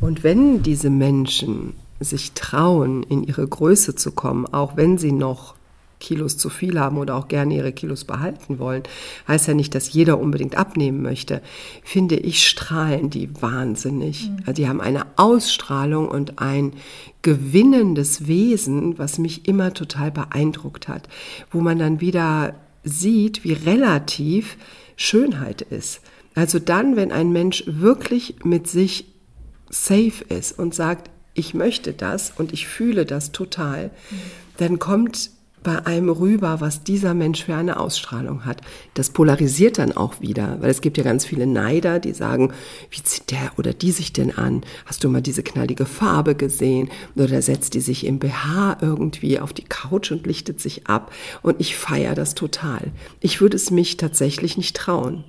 Und 0.00 0.22
wenn 0.22 0.62
diese 0.62 0.90
Menschen 0.90 1.74
sich 2.00 2.32
trauen, 2.32 3.02
in 3.02 3.24
ihre 3.24 3.46
Größe 3.46 3.94
zu 3.94 4.12
kommen, 4.12 4.46
auch 4.46 4.76
wenn 4.76 4.98
sie 4.98 5.12
noch 5.12 5.54
Kilos 6.00 6.36
zu 6.36 6.48
viel 6.48 6.78
haben 6.78 6.98
oder 6.98 7.16
auch 7.16 7.28
gerne 7.28 7.54
ihre 7.54 7.72
Kilos 7.72 8.04
behalten 8.04 8.58
wollen, 8.58 8.82
heißt 9.26 9.48
ja 9.48 9.54
nicht, 9.54 9.74
dass 9.74 9.92
jeder 9.92 10.18
unbedingt 10.18 10.56
abnehmen 10.56 11.02
möchte. 11.02 11.42
Finde 11.82 12.16
ich, 12.16 12.46
strahlen 12.46 13.10
die 13.10 13.30
wahnsinnig. 13.40 14.30
Mhm. 14.30 14.36
Also 14.40 14.52
die 14.52 14.68
haben 14.68 14.80
eine 14.80 15.06
Ausstrahlung 15.16 16.08
und 16.08 16.38
ein 16.38 16.72
gewinnendes 17.22 18.26
Wesen, 18.26 18.98
was 18.98 19.18
mich 19.18 19.48
immer 19.48 19.74
total 19.74 20.10
beeindruckt 20.10 20.88
hat, 20.88 21.08
wo 21.50 21.60
man 21.60 21.78
dann 21.78 22.00
wieder 22.00 22.54
sieht, 22.84 23.44
wie 23.44 23.52
relativ 23.52 24.56
Schönheit 24.96 25.62
ist. 25.62 26.00
Also 26.34 26.58
dann, 26.58 26.96
wenn 26.96 27.10
ein 27.10 27.32
Mensch 27.32 27.64
wirklich 27.66 28.36
mit 28.44 28.68
sich 28.68 29.06
safe 29.70 30.24
ist 30.28 30.58
und 30.58 30.74
sagt, 30.74 31.10
ich 31.34 31.54
möchte 31.54 31.92
das 31.92 32.32
und 32.36 32.52
ich 32.52 32.66
fühle 32.66 33.06
das 33.06 33.32
total, 33.32 33.90
dann 34.56 34.78
kommt 34.78 35.30
bei 35.62 35.84
einem 35.86 36.08
rüber, 36.08 36.60
was 36.60 36.84
dieser 36.84 37.14
Mensch 37.14 37.44
für 37.44 37.54
eine 37.54 37.78
Ausstrahlung 37.80 38.44
hat. 38.44 38.62
Das 38.94 39.10
polarisiert 39.10 39.78
dann 39.78 39.92
auch 39.92 40.20
wieder, 40.20 40.56
weil 40.60 40.70
es 40.70 40.80
gibt 40.80 40.98
ja 40.98 41.04
ganz 41.04 41.24
viele 41.24 41.46
Neider, 41.46 41.98
die 41.98 42.12
sagen, 42.12 42.52
wie 42.90 43.02
zieht 43.02 43.30
der 43.30 43.52
oder 43.58 43.72
die 43.72 43.92
sich 43.92 44.12
denn 44.12 44.36
an? 44.36 44.62
Hast 44.86 45.04
du 45.04 45.08
mal 45.08 45.22
diese 45.22 45.42
knallige 45.42 45.86
Farbe 45.86 46.34
gesehen? 46.34 46.90
Oder 47.16 47.42
setzt 47.42 47.74
die 47.74 47.80
sich 47.80 48.06
im 48.06 48.18
BH 48.18 48.78
irgendwie 48.80 49.40
auf 49.40 49.52
die 49.52 49.64
Couch 49.64 50.10
und 50.10 50.26
lichtet 50.26 50.60
sich 50.60 50.86
ab? 50.86 51.12
Und 51.42 51.60
ich 51.60 51.76
feiere 51.76 52.14
das 52.14 52.34
total. 52.34 52.92
Ich 53.20 53.40
würde 53.40 53.56
es 53.56 53.70
mich 53.70 53.96
tatsächlich 53.96 54.56
nicht 54.56 54.76
trauen. 54.76 55.24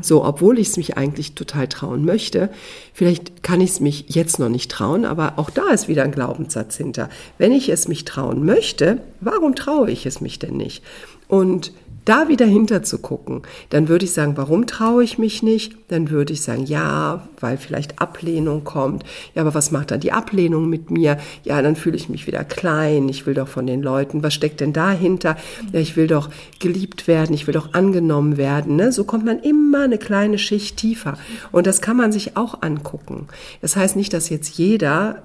So, 0.00 0.24
obwohl 0.24 0.58
ich 0.58 0.68
es 0.68 0.76
mich 0.76 0.96
eigentlich 0.96 1.34
total 1.34 1.68
trauen 1.68 2.04
möchte, 2.04 2.48
vielleicht 2.92 3.42
kann 3.42 3.60
ich 3.60 3.70
es 3.70 3.80
mich 3.80 4.06
jetzt 4.08 4.38
noch 4.38 4.48
nicht 4.48 4.70
trauen, 4.70 5.04
aber 5.04 5.34
auch 5.36 5.50
da 5.50 5.68
ist 5.70 5.88
wieder 5.88 6.04
ein 6.04 6.12
Glaubenssatz 6.12 6.76
hinter. 6.76 7.10
Wenn 7.38 7.52
ich 7.52 7.68
es 7.68 7.86
mich 7.86 8.04
trauen 8.04 8.46
möchte, 8.46 9.02
warum 9.20 9.54
traue 9.54 9.90
ich 9.90 10.06
es 10.06 10.20
mich 10.20 10.38
denn 10.38 10.56
nicht? 10.56 10.82
Und 11.28 11.72
da 12.04 12.28
wieder 12.28 12.46
hinter 12.46 12.82
zu 12.82 12.98
gucken, 12.98 13.42
dann 13.70 13.88
würde 13.88 14.04
ich 14.04 14.12
sagen, 14.12 14.36
warum 14.36 14.66
traue 14.66 15.04
ich 15.04 15.18
mich 15.18 15.42
nicht? 15.42 15.76
Dann 15.88 16.10
würde 16.10 16.32
ich 16.32 16.42
sagen, 16.42 16.64
ja, 16.64 17.26
weil 17.40 17.56
vielleicht 17.56 18.00
Ablehnung 18.00 18.64
kommt. 18.64 19.04
Ja, 19.34 19.42
aber 19.42 19.54
was 19.54 19.70
macht 19.70 19.90
dann 19.90 20.00
die 20.00 20.12
Ablehnung 20.12 20.68
mit 20.68 20.90
mir? 20.90 21.18
Ja, 21.44 21.60
dann 21.62 21.76
fühle 21.76 21.96
ich 21.96 22.08
mich 22.08 22.26
wieder 22.26 22.44
klein. 22.44 23.08
Ich 23.08 23.26
will 23.26 23.34
doch 23.34 23.48
von 23.48 23.66
den 23.66 23.82
Leuten. 23.82 24.22
Was 24.22 24.34
steckt 24.34 24.60
denn 24.60 24.72
dahinter? 24.72 25.36
Ja, 25.72 25.80
ich 25.80 25.96
will 25.96 26.06
doch 26.06 26.30
geliebt 26.60 27.08
werden. 27.08 27.34
Ich 27.34 27.46
will 27.46 27.54
doch 27.54 27.72
angenommen 27.72 28.36
werden. 28.36 28.76
Ne? 28.76 28.92
So 28.92 29.04
kommt 29.04 29.24
man 29.24 29.38
immer 29.40 29.84
eine 29.84 29.98
kleine 29.98 30.38
Schicht 30.38 30.76
tiefer. 30.76 31.16
Und 31.52 31.66
das 31.66 31.80
kann 31.80 31.96
man 31.96 32.12
sich 32.12 32.36
auch 32.36 32.62
angucken. 32.62 33.28
Das 33.62 33.76
heißt 33.76 33.96
nicht, 33.96 34.12
dass 34.12 34.28
jetzt 34.28 34.58
jeder 34.58 35.22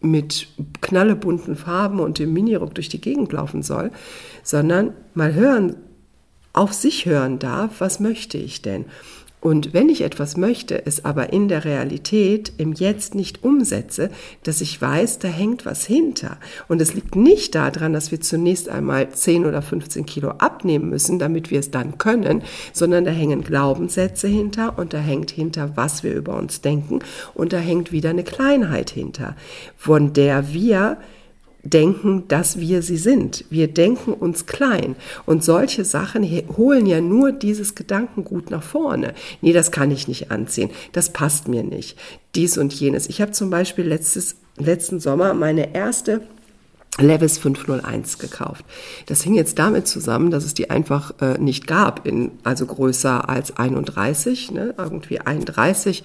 mit 0.00 0.48
knallebunten 0.80 1.56
Farben 1.56 2.00
und 2.00 2.18
dem 2.18 2.32
Minirock 2.32 2.74
durch 2.74 2.88
die 2.88 3.00
Gegend 3.00 3.32
laufen 3.32 3.62
soll, 3.62 3.90
sondern 4.42 4.94
mal 5.14 5.34
hören, 5.34 5.76
auf 6.52 6.72
sich 6.72 7.06
hören 7.06 7.38
darf, 7.38 7.80
was 7.80 8.00
möchte 8.00 8.38
ich 8.38 8.62
denn? 8.62 8.86
Und 9.40 9.72
wenn 9.72 9.88
ich 9.88 10.02
etwas 10.02 10.36
möchte, 10.36 10.84
es 10.84 11.04
aber 11.06 11.32
in 11.32 11.48
der 11.48 11.64
Realität 11.64 12.52
im 12.58 12.74
Jetzt 12.74 13.14
nicht 13.14 13.42
umsetze, 13.42 14.10
dass 14.42 14.60
ich 14.60 14.80
weiß, 14.80 15.18
da 15.18 15.28
hängt 15.28 15.64
was 15.64 15.86
hinter. 15.86 16.36
Und 16.68 16.82
es 16.82 16.92
liegt 16.92 17.16
nicht 17.16 17.54
daran, 17.54 17.94
dass 17.94 18.10
wir 18.10 18.20
zunächst 18.20 18.68
einmal 18.68 19.08
10 19.08 19.46
oder 19.46 19.62
15 19.62 20.04
Kilo 20.04 20.30
abnehmen 20.32 20.90
müssen, 20.90 21.18
damit 21.18 21.50
wir 21.50 21.58
es 21.58 21.70
dann 21.70 21.96
können, 21.96 22.42
sondern 22.74 23.06
da 23.06 23.10
hängen 23.12 23.42
Glaubenssätze 23.42 24.28
hinter 24.28 24.78
und 24.78 24.92
da 24.92 24.98
hängt 24.98 25.30
hinter, 25.30 25.74
was 25.74 26.02
wir 26.02 26.14
über 26.14 26.36
uns 26.36 26.60
denken 26.60 26.98
und 27.32 27.54
da 27.54 27.58
hängt 27.58 27.92
wieder 27.92 28.10
eine 28.10 28.24
Kleinheit 28.24 28.90
hinter, 28.90 29.36
von 29.74 30.12
der 30.12 30.52
wir 30.52 30.98
denken, 31.62 32.24
dass 32.28 32.58
wir 32.58 32.82
sie 32.82 32.96
sind. 32.96 33.44
Wir 33.50 33.68
denken 33.68 34.12
uns 34.12 34.46
klein. 34.46 34.96
Und 35.26 35.44
solche 35.44 35.84
Sachen 35.84 36.24
holen 36.56 36.86
ja 36.86 37.00
nur 37.00 37.32
dieses 37.32 37.74
Gedankengut 37.74 38.50
nach 38.50 38.62
vorne. 38.62 39.14
Nee, 39.40 39.52
das 39.52 39.70
kann 39.70 39.90
ich 39.90 40.08
nicht 40.08 40.30
anziehen. 40.30 40.70
Das 40.92 41.12
passt 41.12 41.48
mir 41.48 41.62
nicht. 41.62 41.98
Dies 42.34 42.58
und 42.58 42.72
jenes. 42.72 43.08
Ich 43.08 43.20
habe 43.20 43.32
zum 43.32 43.50
Beispiel 43.50 43.86
letztes, 43.86 44.36
letzten 44.56 45.00
Sommer 45.00 45.34
meine 45.34 45.74
erste 45.74 46.22
Levis 46.98 47.38
501 47.38 48.18
gekauft. 48.18 48.64
Das 49.06 49.22
hing 49.22 49.34
jetzt 49.34 49.58
damit 49.58 49.86
zusammen, 49.86 50.30
dass 50.30 50.44
es 50.44 50.54
die 50.54 50.70
einfach 50.70 51.12
äh, 51.20 51.38
nicht 51.38 51.66
gab, 51.66 52.06
in, 52.06 52.32
also 52.44 52.66
größer 52.66 53.28
als 53.28 53.56
31, 53.56 54.50
ne, 54.50 54.74
irgendwie 54.76 55.20
31, 55.20 56.04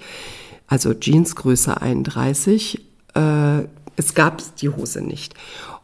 also 0.68 0.92
Jeansgröße 0.92 1.80
31. 1.80 2.82
Äh, 3.14 3.64
es 3.96 4.14
gab 4.14 4.42
die 4.56 4.68
Hose 4.68 5.02
nicht. 5.02 5.34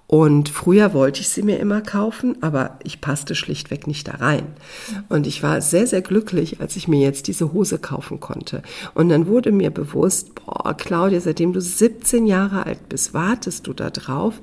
Und 0.07 0.51
früher 0.51 0.93
wollte 0.93 1.23
ich 1.23 1.31
sie 1.31 1.43
mir 1.43 1.59
immer 1.59 1.81
kaufen, 1.81 2.37
aber 2.43 2.79
ich 2.85 3.01
passte 3.01 3.35
schlichtweg 3.35 3.87
nicht 3.87 4.09
da 4.09 4.17
rein. 4.17 4.47
Und 5.09 5.27
ich 5.27 5.43
war 5.43 5.63
sehr, 5.63 5.87
sehr 5.87 6.03
glücklich, 6.03 6.61
als 6.61 6.77
ich 6.77 6.87
mir 6.87 7.01
jetzt 7.01 7.29
diese 7.29 7.55
Hose 7.55 7.79
kaufen 7.79 8.21
konnte. 8.21 8.63
Und 8.93 9.09
dann 9.09 9.27
wurde 9.27 9.53
mir 9.53 9.71
bewusst, 9.71 10.35
boah, 10.35 10.75
Claudia, 10.75 11.19
seitdem 11.23 11.55
du 11.55 11.63
17 11.63 12.27
Jahre 12.27 12.67
alt 12.67 12.91
bist, 12.91 13.15
wartest 13.15 13.67
du 13.67 13.73
da 13.73 13.89
drauf, 13.89 14.35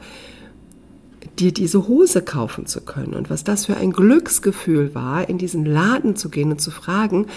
dir 1.39 1.53
diese 1.53 1.88
Hose 1.88 2.22
kaufen 2.22 2.65
zu 2.65 2.81
können. 2.81 3.13
Und 3.13 3.29
was 3.29 3.43
das 3.43 3.65
für 3.65 3.77
ein 3.77 3.91
Glücksgefühl 3.91 4.93
war, 4.93 5.29
in 5.29 5.38
diesen 5.38 5.65
Laden 5.65 6.15
zu 6.15 6.29
gehen 6.29 6.51
und 6.51 6.60
zu 6.60 6.72
fragen, 6.72 7.27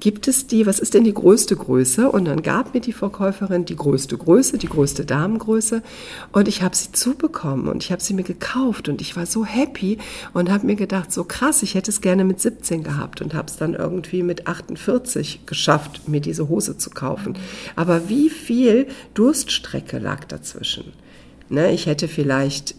gibt 0.00 0.28
es 0.28 0.46
die, 0.46 0.66
was 0.66 0.78
ist 0.78 0.94
denn 0.94 1.04
die 1.04 1.14
größte 1.14 1.56
Größe? 1.56 2.10
Und 2.10 2.26
dann 2.26 2.42
gab 2.42 2.74
mir 2.74 2.80
die 2.80 2.92
Verkäuferin 2.92 3.64
die 3.64 3.76
größte 3.76 4.16
Größe, 4.16 4.58
die 4.58 4.68
größte 4.68 5.04
Damengröße. 5.04 5.82
Und 6.32 6.48
ich 6.48 6.62
habe 6.62 6.76
sie 6.76 6.92
zubekommen 6.92 7.68
und 7.68 7.82
ich 7.82 7.90
habe 7.90 8.02
sie 8.02 8.14
mir 8.14 8.22
gekauft 8.22 8.88
und 8.88 9.00
ich 9.00 9.16
war 9.16 9.26
so 9.26 9.44
happy 9.44 9.98
und 10.34 10.50
habe 10.50 10.66
mir 10.66 10.76
gedacht, 10.76 11.12
so 11.12 11.24
krass, 11.24 11.62
ich 11.62 11.74
hätte 11.74 11.90
es 11.90 12.00
gerne 12.00 12.24
mit 12.24 12.40
17 12.40 12.84
gehabt 12.84 13.20
und 13.20 13.34
habe 13.34 13.48
es 13.48 13.56
dann 13.56 13.74
irgendwie 13.74 14.22
mit 14.22 14.46
48 14.46 15.46
geschafft, 15.46 16.08
mir 16.08 16.20
diese 16.20 16.48
Hose 16.48 16.78
zu 16.78 16.90
kaufen. 16.90 17.34
Aber 17.76 18.08
wie 18.08 18.30
viel 18.30 18.86
Durststrecke 19.14 19.98
lag 19.98 20.24
dazwischen? 20.24 20.92
Ne, 21.50 21.72
ich 21.72 21.86
hätte 21.86 22.08
vielleicht 22.08 22.74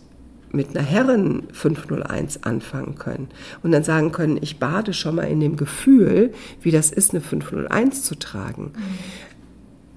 mit 0.51 0.75
einer 0.75 0.86
Herren 0.86 1.44
501 1.51 2.44
anfangen 2.44 2.96
können 2.96 3.27
und 3.63 3.72
dann 3.72 3.84
sagen 3.84 4.12
können, 4.12 4.38
ich 4.41 4.60
bade 4.60 4.94
schon 4.94 5.15
mal 5.15 5.24
in 5.24 5.39
dem 5.39 5.56
Gefühl, 5.56 6.34
wie 6.62 6.72
das 6.72 6.91
ist, 6.91 7.12
eine 7.12 7.22
501 7.22 8.03
zu 8.03 8.15
tragen. 8.15 8.74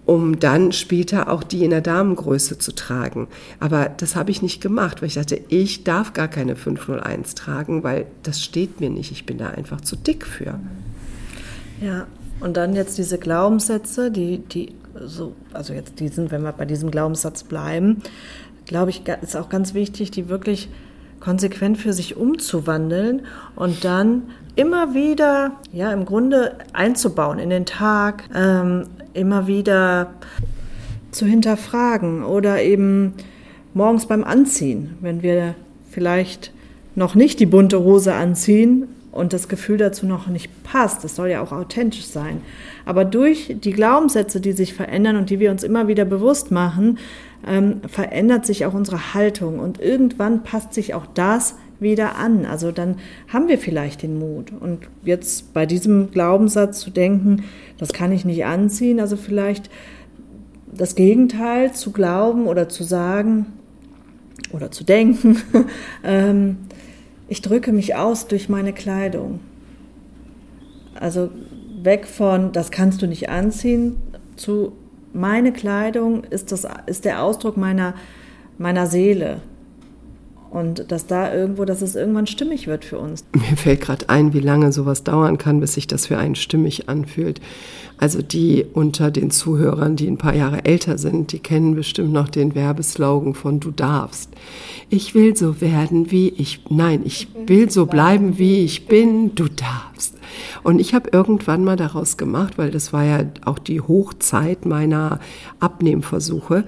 Um 0.05 0.41
dann 0.41 0.73
später 0.73 1.31
auch 1.31 1.45
die 1.45 1.65
in 1.65 1.71
der 1.71 1.81
Damengröße 1.81 2.59
zu 2.59 2.75
tragen. 2.75 3.29
Aber 3.61 3.89
das 3.89 4.17
habe 4.17 4.33
ich 4.33 4.43
nicht 4.43 4.61
gemacht, 4.61 5.01
weil 5.01 5.07
ich 5.07 5.15
dachte, 5.15 5.41
ich 5.49 5.85
darf 5.85 6.13
gar 6.13 6.27
keine 6.27 6.57
501 6.57 7.37
tragen, 7.37 7.85
weil 7.85 8.07
das 8.25 8.43
steht 8.43 8.81
mir 8.81 8.91
nicht. 8.91 9.13
Ich 9.13 9.27
bin 9.27 9.39
da 9.39 9.51
einfach 9.51 9.81
zu 9.81 9.95
dick 9.95 10.27
für. 10.27 10.59
Ja, 11.81 12.09
und 12.41 12.57
dann 12.57 12.75
jetzt 12.75 12.99
diese 12.99 13.19
Glaubenssätze, 13.19 14.11
die, 14.11 14.39
die 14.39 14.75
so, 15.01 15.35
also 15.53 15.73
jetzt 15.73 16.01
diesen, 16.01 16.31
wenn 16.31 16.43
wir 16.43 16.53
bei 16.53 16.65
diesem 16.65 16.91
Glaubenssatz 16.91 17.45
bleiben, 17.45 18.03
glaube 18.73 18.91
ich, 18.91 19.03
ist 19.21 19.37
auch 19.37 19.51
ganz 19.51 19.75
wichtig, 19.75 20.11
die 20.11 20.31
wirklich 20.31 20.71
konsequent 21.21 21.77
für 21.77 21.93
sich 21.93 22.17
umzuwandeln 22.17 23.23
und 23.55 23.85
dann 23.85 24.23
immer 24.57 24.95
wieder, 24.95 25.53
ja, 25.73 25.93
im 25.93 26.07
Grunde 26.07 26.57
einzubauen 26.73 27.39
in 27.39 27.51
den 27.51 27.67
Tag, 27.67 28.25
ähm, 28.35 28.85
immer 29.13 29.47
wieder 29.47 30.15
zu 31.11 31.27
hinterfragen 31.27 32.25
oder 32.25 32.63
eben 32.63 33.13
morgens 33.75 34.07
beim 34.07 34.25
Anziehen, 34.25 34.97
wenn 35.03 35.23
wir 35.23 35.55
vielleicht 35.91 36.51
noch 36.95 37.15
nicht 37.15 37.41
die 37.41 37.47
bunte 37.47 37.85
Hose 37.85 38.15
anziehen 38.15 38.89
und 39.13 39.35
das 39.35 39.49
Gefühl 39.49 39.77
dazu 39.77 40.07
noch 40.07 40.29
nicht 40.29 40.51
passt, 40.65 41.05
das 41.05 41.15
soll 41.15 41.29
ja 41.29 41.43
auch 41.43 41.53
authentisch 41.53 42.07
sein. 42.07 42.41
Aber 42.87 43.05
durch 43.05 43.55
die 43.63 43.73
Glaubenssätze, 43.73 44.41
die 44.41 44.53
sich 44.53 44.73
verändern 44.73 45.17
und 45.17 45.29
die 45.29 45.39
wir 45.39 45.51
uns 45.51 45.63
immer 45.63 45.89
wieder 45.89 46.07
bewusst 46.07 46.51
machen, 46.51 46.99
ähm, 47.47 47.81
verändert 47.87 48.47
sich 48.47 48.67
auch 48.67 48.75
unsere 48.75 49.15
Haltung 49.15 49.59
und 49.59 49.81
irgendwann 49.81 50.43
passt 50.43 50.75
sich 50.75 50.95
auch 50.95 51.07
das 51.07 51.57
wieder 51.81 52.17
an. 52.17 52.47
Also 52.47 52.73
dann 52.73 52.97
haben 53.29 53.49
wir 53.49 53.59
vielleicht 53.59 54.03
den 54.03 54.19
Mut. 54.19 54.53
Und 54.59 54.89
jetzt 55.05 55.53
bei 55.53 55.67
diesem 55.67 56.11
Glaubenssatz 56.11 56.81
zu 56.81 56.91
denken, 56.91 57.45
das 57.79 57.93
kann 57.93 58.13
ich 58.13 58.25
nicht 58.25 58.45
anziehen, 58.45 59.01
also 59.01 59.17
vielleicht 59.17 59.71
das 60.75 60.95
Gegenteil 60.95 61.73
zu 61.73 61.91
glauben 61.91 62.47
oder 62.47 62.69
zu 62.69 62.85
sagen 62.85 63.47
oder 64.53 64.71
zu 64.71 64.85
denken, 64.85 65.37
ähm, 66.05 66.57
ich 67.29 67.43
drücke 67.43 67.73
mich 67.73 67.95
aus 67.95 68.27
durch 68.27 68.49
meine 68.49 68.73
Kleidung. 68.73 69.41
Also 70.95 71.31
weg 71.83 72.07
von, 72.07 72.53
das 72.53 72.71
kannst 72.71 73.03
du 73.03 73.07
nicht 73.07 73.29
anziehen, 73.29 73.97
zu 74.37 74.73
meine 75.13 75.53
Kleidung 75.53 76.25
ist, 76.25 76.53
das, 76.53 76.67
ist 76.87 77.05
der 77.05 77.23
Ausdruck 77.23 77.57
meiner, 77.57 77.95
meiner 78.59 78.87
Seele. 78.87 79.41
Und 80.51 80.93
dass 80.93 81.07
da 81.07 81.33
irgendwo, 81.33 81.65
dass 81.65 81.81
es 81.81 81.97
irgendwann 81.97 82.27
stimmig 82.27 82.67
wird 82.67 82.85
für 82.85 82.99
uns. 82.99 83.25
Mir 83.33 83.57
fällt 83.57 83.81
gerade 83.81 84.11
ein, 84.11 84.35
wie 84.35 84.41
lange 84.41 84.71
sowas 84.71 85.03
dauern 85.03 85.39
kann, 85.39 85.61
bis 85.61 85.73
sich 85.73 85.87
das 85.87 86.09
für 86.09 86.19
einen 86.19 86.35
stimmig 86.35 86.91
anfühlt. 86.91 87.41
Also 87.97 88.21
die 88.21 88.67
unter 88.75 89.11
den 89.11 89.31
Zuhörern, 89.31 89.97
die 89.97 90.07
ein 90.07 90.19
paar 90.19 90.35
Jahre 90.35 90.67
älter 90.67 90.99
sind, 90.99 91.33
die 91.33 91.39
kennen 91.39 91.75
bestimmt 91.75 92.13
noch 92.13 92.29
den 92.29 92.55
Werbeslogan 92.55 93.33
von 93.33 93.61
Du 93.61 93.71
darfst. 93.71 94.31
Ich 94.91 95.15
will 95.15 95.35
so 95.37 95.63
werden, 95.63 96.11
wie 96.11 96.29
ich, 96.29 96.61
nein, 96.69 97.01
ich 97.07 97.29
will 97.47 97.71
so 97.71 97.87
bleiben, 97.87 98.37
wie 98.39 98.63
ich 98.63 98.87
bin, 98.87 99.35
du 99.35 99.45
darfst. 99.49 100.19
Und 100.63 100.81
ich 100.81 100.95
habe 100.95 101.11
irgendwann 101.13 101.65
mal 101.65 101.77
daraus 101.77 102.17
gemacht, 102.17 102.59
weil 102.59 102.71
das 102.71 102.93
war 102.93 103.05
ja 103.05 103.25
auch 103.45 103.59
die 103.59 103.81
Hochzeit 103.81 104.67
meiner 104.67 105.21
Abnehmversuche, 105.61 106.65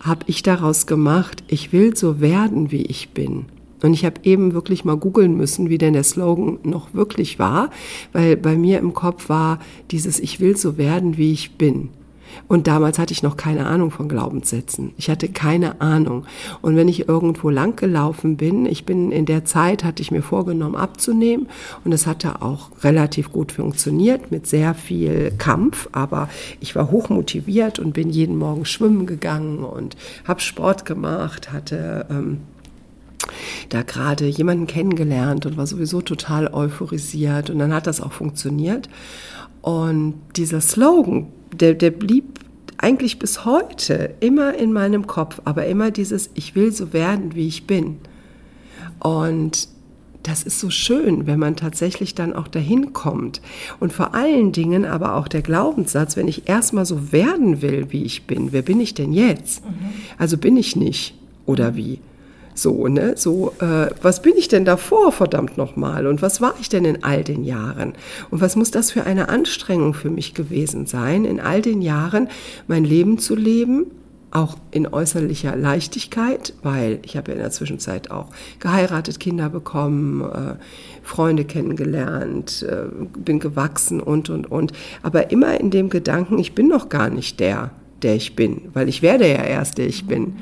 habe 0.00 0.24
ich 0.26 0.42
daraus 0.42 0.86
gemacht, 0.86 1.42
ich 1.48 1.72
will 1.72 1.96
so 1.96 2.20
werden, 2.20 2.70
wie 2.70 2.82
ich 2.82 3.10
bin. 3.10 3.46
Und 3.82 3.94
ich 3.94 4.04
habe 4.04 4.20
eben 4.24 4.54
wirklich 4.54 4.84
mal 4.84 4.96
googeln 4.96 5.36
müssen, 5.36 5.68
wie 5.68 5.78
denn 5.78 5.92
der 5.92 6.02
Slogan 6.02 6.58
noch 6.64 6.94
wirklich 6.94 7.38
war, 7.38 7.70
weil 8.12 8.36
bei 8.36 8.56
mir 8.56 8.78
im 8.78 8.92
Kopf 8.92 9.28
war 9.28 9.60
dieses 9.90 10.18
Ich 10.18 10.40
will 10.40 10.56
so 10.56 10.78
werden, 10.78 11.16
wie 11.16 11.32
ich 11.32 11.52
bin. 11.52 11.90
Und 12.46 12.66
damals 12.66 12.98
hatte 12.98 13.12
ich 13.12 13.22
noch 13.22 13.36
keine 13.36 13.66
Ahnung 13.66 13.90
von 13.90 14.08
Glaubenssätzen. 14.08 14.92
Ich 14.96 15.10
hatte 15.10 15.28
keine 15.28 15.80
Ahnung. 15.80 16.26
Und 16.62 16.76
wenn 16.76 16.88
ich 16.88 17.08
irgendwo 17.08 17.50
lang 17.50 17.76
gelaufen 17.76 18.36
bin, 18.36 18.66
ich 18.66 18.84
bin 18.84 19.12
in 19.12 19.26
der 19.26 19.44
Zeit, 19.44 19.84
hatte 19.84 20.02
ich 20.02 20.10
mir 20.10 20.22
vorgenommen 20.22 20.76
abzunehmen. 20.76 21.48
Und 21.84 21.92
es 21.92 22.06
hatte 22.06 22.42
auch 22.42 22.70
relativ 22.82 23.32
gut 23.32 23.52
funktioniert 23.52 24.30
mit 24.30 24.46
sehr 24.46 24.74
viel 24.74 25.32
Kampf. 25.38 25.88
Aber 25.92 26.28
ich 26.60 26.74
war 26.74 26.90
hoch 26.90 27.08
motiviert 27.08 27.78
und 27.78 27.92
bin 27.92 28.10
jeden 28.10 28.36
Morgen 28.36 28.64
schwimmen 28.64 29.06
gegangen 29.06 29.64
und 29.64 29.96
habe 30.26 30.40
Sport 30.40 30.84
gemacht, 30.84 31.52
hatte 31.52 32.06
ähm, 32.10 32.38
da 33.68 33.82
gerade 33.82 34.26
jemanden 34.26 34.66
kennengelernt 34.66 35.46
und 35.46 35.56
war 35.56 35.66
sowieso 35.66 36.00
total 36.00 36.48
euphorisiert. 36.48 37.50
Und 37.50 37.58
dann 37.58 37.74
hat 37.74 37.86
das 37.86 38.00
auch 38.00 38.12
funktioniert. 38.12 38.88
Und 39.60 40.14
dieser 40.36 40.60
Slogan, 40.60 41.26
der, 41.52 41.74
der 41.74 41.90
blieb 41.90 42.40
eigentlich 42.78 43.18
bis 43.18 43.44
heute 43.44 44.14
immer 44.20 44.54
in 44.54 44.72
meinem 44.72 45.06
Kopf, 45.06 45.40
aber 45.44 45.66
immer 45.66 45.90
dieses, 45.90 46.30
ich 46.34 46.54
will 46.54 46.72
so 46.72 46.92
werden, 46.92 47.34
wie 47.34 47.48
ich 47.48 47.66
bin. 47.66 47.98
Und 49.00 49.68
das 50.22 50.42
ist 50.42 50.60
so 50.60 50.70
schön, 50.70 51.26
wenn 51.26 51.38
man 51.38 51.56
tatsächlich 51.56 52.14
dann 52.14 52.34
auch 52.34 52.48
dahin 52.48 52.92
kommt. 52.92 53.40
Und 53.80 53.92
vor 53.92 54.14
allen 54.14 54.52
Dingen 54.52 54.84
aber 54.84 55.14
auch 55.14 55.28
der 55.28 55.42
Glaubenssatz, 55.42 56.16
wenn 56.16 56.28
ich 56.28 56.48
erstmal 56.48 56.86
so 56.86 57.12
werden 57.12 57.62
will, 57.62 57.86
wie 57.90 58.04
ich 58.04 58.26
bin, 58.26 58.52
wer 58.52 58.62
bin 58.62 58.80
ich 58.80 58.94
denn 58.94 59.12
jetzt? 59.12 59.64
Mhm. 59.64 59.72
Also 60.18 60.36
bin 60.36 60.56
ich 60.56 60.76
nicht 60.76 61.14
oder 61.46 61.76
wie? 61.76 62.00
So, 62.58 62.88
ne? 62.88 63.14
So, 63.16 63.52
äh, 63.60 63.90
was 64.02 64.20
bin 64.20 64.34
ich 64.36 64.48
denn 64.48 64.64
davor, 64.64 65.12
verdammt 65.12 65.56
nochmal? 65.56 66.08
Und 66.08 66.22
was 66.22 66.40
war 66.40 66.54
ich 66.60 66.68
denn 66.68 66.84
in 66.84 67.04
all 67.04 67.22
den 67.22 67.44
Jahren? 67.44 67.92
Und 68.32 68.40
was 68.40 68.56
muss 68.56 68.72
das 68.72 68.90
für 68.90 69.04
eine 69.04 69.28
Anstrengung 69.28 69.94
für 69.94 70.10
mich 70.10 70.34
gewesen 70.34 70.86
sein, 70.86 71.24
in 71.24 71.38
all 71.38 71.62
den 71.62 71.82
Jahren 71.82 72.28
mein 72.66 72.82
Leben 72.82 73.18
zu 73.18 73.36
leben? 73.36 73.86
Auch 74.32 74.56
in 74.72 74.88
äußerlicher 74.88 75.54
Leichtigkeit, 75.54 76.52
weil 76.64 76.98
ich 77.02 77.16
habe 77.16 77.30
ja 77.30 77.36
in 77.36 77.42
der 77.42 77.52
Zwischenzeit 77.52 78.10
auch 78.10 78.26
geheiratet, 78.58 79.20
Kinder 79.20 79.48
bekommen, 79.48 80.22
äh, 80.22 80.56
Freunde 81.04 81.44
kennengelernt, 81.44 82.66
äh, 82.68 82.88
bin 83.18 83.38
gewachsen 83.38 84.00
und, 84.00 84.30
und, 84.30 84.50
und. 84.50 84.72
Aber 85.04 85.30
immer 85.30 85.60
in 85.60 85.70
dem 85.70 85.90
Gedanken, 85.90 86.38
ich 86.38 86.56
bin 86.56 86.66
noch 86.66 86.88
gar 86.88 87.08
nicht 87.08 87.38
der, 87.38 87.70
der 88.02 88.16
ich 88.16 88.36
bin, 88.36 88.62
weil 88.72 88.88
ich 88.88 89.02
werde 89.02 89.28
ja 89.28 89.42
erst, 89.42 89.78
der 89.78 89.86
ich 89.86 90.06
bin 90.06 90.34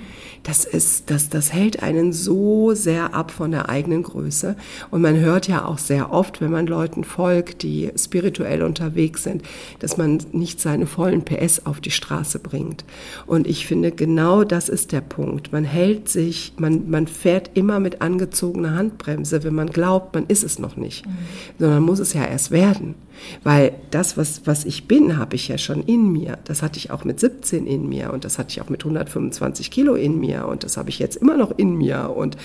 das 0.47 0.65
ist, 0.65 1.11
das, 1.11 1.29
das 1.29 1.53
hält 1.53 1.83
einen 1.83 2.13
so 2.13 2.73
sehr 2.73 3.15
ab 3.15 3.33
von 3.33 3.51
der 3.51 3.69
eigenen 3.69 4.05
Größe. 4.05 4.55
Und 4.93 5.03
man 5.03 5.19
hört 5.19 5.49
ja 5.49 5.65
auch 5.65 5.79
sehr 5.79 6.13
oft, 6.13 6.41
wenn 6.41 6.53
man 6.53 6.69
Leuten 6.69 7.03
folgt, 7.03 7.65
die 7.65 7.91
spirituell 7.97 8.63
unterwegs 8.63 9.25
sind, 9.25 9.43
dass 9.81 9.97
man 9.97 10.21
nicht 10.31 10.61
seine 10.61 10.87
vollen 10.87 11.25
PS 11.25 11.67
auf 11.67 11.81
die 11.81 11.91
Straße 11.91 12.39
bringt. 12.39 12.85
Und 13.27 13.49
ich 13.49 13.67
finde, 13.67 13.91
genau 13.91 14.45
das 14.45 14.69
ist 14.69 14.93
der 14.93 15.01
Punkt. 15.01 15.53
Man 15.53 15.65
hält 15.65 16.09
sich, 16.09 16.53
man, 16.59 16.89
man 16.91 17.09
fährt 17.09 17.51
immer 17.55 17.81
mit 17.81 18.01
angezogener 18.01 18.77
Handbremse, 18.77 19.43
wenn 19.43 19.55
man 19.55 19.71
glaubt, 19.71 20.15
man 20.15 20.27
ist 20.27 20.45
es 20.45 20.61
noch 20.61 20.77
nicht, 20.77 21.07
mhm. 21.07 21.11
sondern 21.59 21.83
muss 21.83 21.99
es 21.99 22.13
ja 22.13 22.25
erst 22.25 22.53
werden. 22.53 22.95
Weil 23.43 23.73
das, 23.91 24.17
was, 24.17 24.43
was 24.47 24.65
ich 24.65 24.89
bin, 24.89 25.17
habe 25.17 25.37
ich 25.37 25.49
ja 25.49 25.59
schon 25.59 25.83
in 25.83 26.13
mir. 26.13 26.39
Das 26.45 26.63
hatte 26.63 26.79
ich 26.79 26.91
auch 26.91 27.05
mit 27.05 27.21
17 27.21 27.67
in 27.67 27.89
mir 27.89 28.13
und 28.13 28.25
das 28.25 28.39
hatte 28.39 28.51
ich 28.51 28.61
auch 28.61 28.69
mit 28.69 28.83
125 28.83 29.71
Kilo 29.71 29.95
in 29.95 30.19
mir 30.19 30.47
und 30.47 30.65
das 30.65 30.77
habe 30.77 30.91
ich 30.91 30.99
jetzt 30.99 31.17
immer 31.17 31.37
noch 31.37 31.57
in 31.57 31.77
mir. 31.77 32.13
Und 32.17 32.37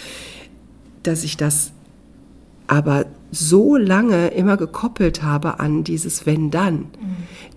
dass 1.03 1.23
ich 1.23 1.37
das 1.37 1.71
aber 2.67 3.05
so 3.31 3.75
lange 3.75 4.29
immer 4.29 4.55
gekoppelt 4.55 5.23
habe 5.23 5.59
an 5.59 5.83
dieses 5.83 6.25
Wenn 6.25 6.51
dann, 6.51 6.75
mhm. 6.75 6.87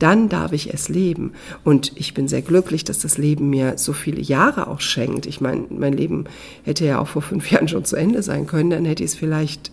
dann 0.01 0.29
darf 0.29 0.53
ich 0.53 0.75
es 0.75 0.89
leben. 0.89 1.35
Und 1.63 1.93
ich 1.97 2.15
bin 2.15 2.27
sehr 2.27 2.43
glücklich, 2.43 2.83
dass 2.83 2.99
das 2.99 3.17
Leben 3.17 3.49
mir 3.49 3.79
so 3.79 3.93
viele 3.93 4.21
Jahre 4.21 4.67
auch 4.67 4.81
schenkt. 4.81 5.27
Ich 5.27 5.41
meine, 5.41 5.67
mein 5.71 5.93
Leben 5.93 6.25
hätte 6.65 6.85
ja 6.85 6.99
auch 6.99 7.09
vor 7.09 7.23
fünf 7.23 7.51
Jahren 7.53 7.69
schon 7.69 7.85
zu 7.85 7.95
Ende 7.95 8.23
sein 8.23 8.47
können, 8.47 8.71
dann 8.71 8.85
hätte 8.85 9.05
ich 9.05 9.11
es 9.11 9.17
vielleicht 9.17 9.71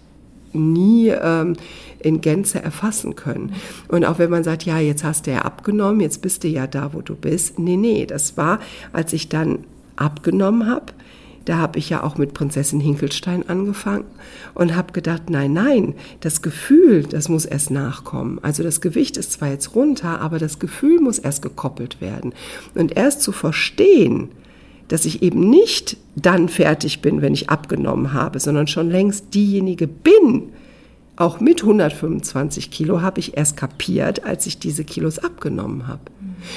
nie 0.53 1.09
ähm, 1.09 1.55
in 1.99 2.21
Gänze 2.21 2.61
erfassen 2.61 3.15
können. 3.15 3.53
Und 3.87 4.05
auch 4.05 4.19
wenn 4.19 4.29
man 4.29 4.43
sagt, 4.43 4.63
ja, 4.63 4.79
jetzt 4.79 5.03
hast 5.03 5.27
du 5.27 5.31
ja 5.31 5.39
abgenommen, 5.39 6.01
jetzt 6.01 6.21
bist 6.21 6.43
du 6.43 6.47
ja 6.47 6.67
da, 6.67 6.93
wo 6.93 7.01
du 7.01 7.15
bist. 7.15 7.59
Nee, 7.59 7.77
nee, 7.77 8.05
das 8.05 8.37
war, 8.37 8.59
als 8.93 9.13
ich 9.13 9.29
dann 9.29 9.59
abgenommen 9.95 10.67
habe, 10.67 10.93
da 11.45 11.57
habe 11.57 11.79
ich 11.79 11.89
ja 11.89 12.03
auch 12.03 12.17
mit 12.17 12.33
Prinzessin 12.33 12.79
Hinkelstein 12.79 13.49
angefangen 13.49 14.05
und 14.53 14.75
habe 14.75 14.93
gedacht, 14.93 15.29
nein, 15.29 15.53
nein, 15.53 15.95
das 16.19 16.41
Gefühl, 16.41 17.03
das 17.03 17.29
muss 17.29 17.45
erst 17.45 17.71
nachkommen. 17.71 18.39
Also 18.43 18.61
das 18.61 18.79
Gewicht 18.79 19.17
ist 19.17 19.31
zwar 19.31 19.49
jetzt 19.49 19.73
runter, 19.75 20.21
aber 20.21 20.37
das 20.37 20.59
Gefühl 20.59 20.99
muss 20.99 21.17
erst 21.17 21.41
gekoppelt 21.41 21.99
werden. 21.99 22.33
Und 22.75 22.95
erst 22.95 23.23
zu 23.23 23.31
verstehen, 23.31 24.29
dass 24.91 25.05
ich 25.05 25.23
eben 25.23 25.49
nicht 25.49 25.95
dann 26.17 26.49
fertig 26.49 27.01
bin, 27.01 27.21
wenn 27.21 27.33
ich 27.33 27.49
abgenommen 27.49 28.11
habe, 28.11 28.41
sondern 28.41 28.67
schon 28.67 28.91
längst 28.91 29.33
diejenige 29.33 29.87
bin, 29.87 30.49
auch 31.21 31.39
mit 31.39 31.61
125 31.61 32.71
Kilo 32.71 33.01
habe 33.01 33.19
ich 33.19 33.37
erst 33.37 33.55
kapiert, 33.55 34.23
als 34.23 34.47
ich 34.47 34.57
diese 34.57 34.83
Kilos 34.83 35.19
abgenommen 35.19 35.87
habe. 35.87 36.01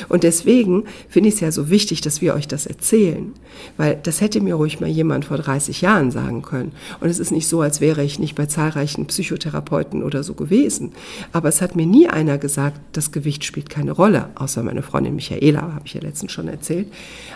Und 0.08 0.22
deswegen 0.22 0.84
finde 1.08 1.28
ich 1.28 1.36
es 1.36 1.40
ja 1.40 1.52
so 1.52 1.68
wichtig, 1.70 2.00
dass 2.00 2.20
wir 2.20 2.34
euch 2.34 2.48
das 2.48 2.66
erzählen. 2.66 3.32
Weil 3.76 3.98
das 4.02 4.20
hätte 4.20 4.40
mir 4.40 4.54
ruhig 4.54 4.80
mal 4.80 4.88
jemand 4.88 5.26
vor 5.26 5.36
30 5.36 5.80
Jahren 5.80 6.10
sagen 6.10 6.42
können. 6.42 6.72
Und 7.00 7.08
es 7.08 7.18
ist 7.18 7.30
nicht 7.30 7.46
so, 7.46 7.60
als 7.60 7.80
wäre 7.80 8.02
ich 8.02 8.18
nicht 8.18 8.34
bei 8.34 8.46
zahlreichen 8.46 9.06
Psychotherapeuten 9.06 10.02
oder 10.02 10.22
so 10.22 10.34
gewesen. 10.34 10.92
Aber 11.32 11.48
es 11.48 11.60
hat 11.60 11.76
mir 11.76 11.86
nie 11.86 12.08
einer 12.08 12.38
gesagt, 12.38 12.80
das 12.92 13.12
Gewicht 13.12 13.44
spielt 13.44 13.70
keine 13.70 13.92
Rolle. 13.92 14.30
Außer 14.34 14.62
meine 14.62 14.82
Freundin 14.82 15.14
Michaela, 15.14 15.74
habe 15.74 15.86
ich 15.86 15.94
ja 15.94 16.00
letztens 16.00 16.32
schon 16.32 16.48
erzählt. 16.48 16.88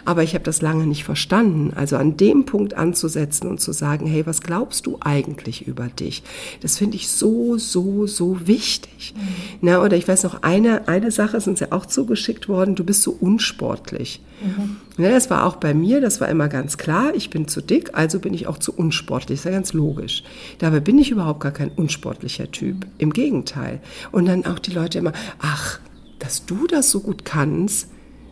Aber 0.04 0.22
ich 0.22 0.34
habe 0.34 0.44
das 0.44 0.62
lange 0.62 0.86
nicht 0.86 1.04
verstanden. 1.04 1.72
Also 1.74 1.96
an 1.96 2.16
dem 2.16 2.44
Punkt 2.46 2.74
anzusetzen 2.74 3.48
und 3.48 3.60
zu 3.60 3.72
sagen, 3.72 4.06
hey, 4.06 4.26
was 4.26 4.40
glaubst 4.40 4.86
du 4.86 4.98
eigentlich 5.00 5.66
über 5.66 5.86
dich? 5.86 6.22
Das 6.60 6.78
finde 6.78 6.96
ich 6.96 7.08
so, 7.08 7.17
so, 7.18 8.06
so 8.06 8.46
wichtig. 8.46 9.14
Mhm. 9.16 9.28
Na, 9.60 9.82
oder 9.82 9.96
ich 9.96 10.06
weiß 10.06 10.22
noch, 10.24 10.42
eine, 10.42 10.88
eine 10.88 11.10
Sache 11.10 11.40
sind 11.40 11.58
sie 11.58 11.72
auch 11.72 11.86
zugeschickt 11.86 12.28
geschickt 12.28 12.48
worden, 12.48 12.74
du 12.74 12.84
bist 12.84 13.02
so 13.02 13.16
unsportlich. 13.18 14.20
Mhm. 14.42 14.76
Ja, 15.02 15.10
das 15.10 15.30
war 15.30 15.46
auch 15.46 15.56
bei 15.56 15.72
mir, 15.74 16.00
das 16.00 16.20
war 16.20 16.28
immer 16.28 16.48
ganz 16.48 16.76
klar, 16.76 17.14
ich 17.14 17.30
bin 17.30 17.48
zu 17.48 17.60
dick, 17.60 17.90
also 17.94 18.18
bin 18.18 18.34
ich 18.34 18.46
auch 18.46 18.58
zu 18.58 18.72
unsportlich, 18.74 19.38
das 19.38 19.40
ist 19.40 19.44
ja 19.44 19.50
ganz 19.52 19.72
logisch. 19.72 20.24
Dabei 20.58 20.80
bin 20.80 20.98
ich 20.98 21.10
überhaupt 21.10 21.40
gar 21.40 21.52
kein 21.52 21.70
unsportlicher 21.70 22.50
Typ, 22.50 22.86
im 22.98 23.12
Gegenteil. 23.12 23.80
Und 24.12 24.26
dann 24.26 24.44
auch 24.46 24.58
die 24.58 24.72
Leute 24.72 24.98
immer, 24.98 25.12
ach, 25.38 25.80
dass 26.18 26.44
du 26.44 26.66
das 26.66 26.90
so 26.90 27.00
gut 27.00 27.24
kannst, 27.24 27.88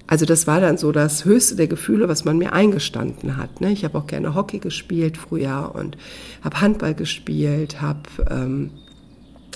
also 0.06 0.24
das 0.24 0.46
war 0.46 0.60
dann 0.60 0.78
so 0.78 0.92
das 0.92 1.24
höchste 1.24 1.56
der 1.56 1.66
Gefühle, 1.66 2.08
was 2.08 2.24
man 2.24 2.38
mir 2.38 2.52
eingestanden 2.52 3.36
hat. 3.36 3.60
Ne? 3.60 3.72
Ich 3.72 3.84
habe 3.84 3.98
auch 3.98 4.06
gerne 4.06 4.34
Hockey 4.34 4.58
gespielt 4.58 5.16
früher 5.16 5.72
und 5.74 5.96
habe 6.42 6.60
Handball 6.60 6.94
gespielt, 6.94 7.82
hab, 7.82 8.08
ähm, 8.30 8.70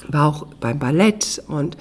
war 0.08 0.26
auch 0.28 0.46
beim 0.60 0.78
Ballett 0.78 1.42
und 1.46 1.76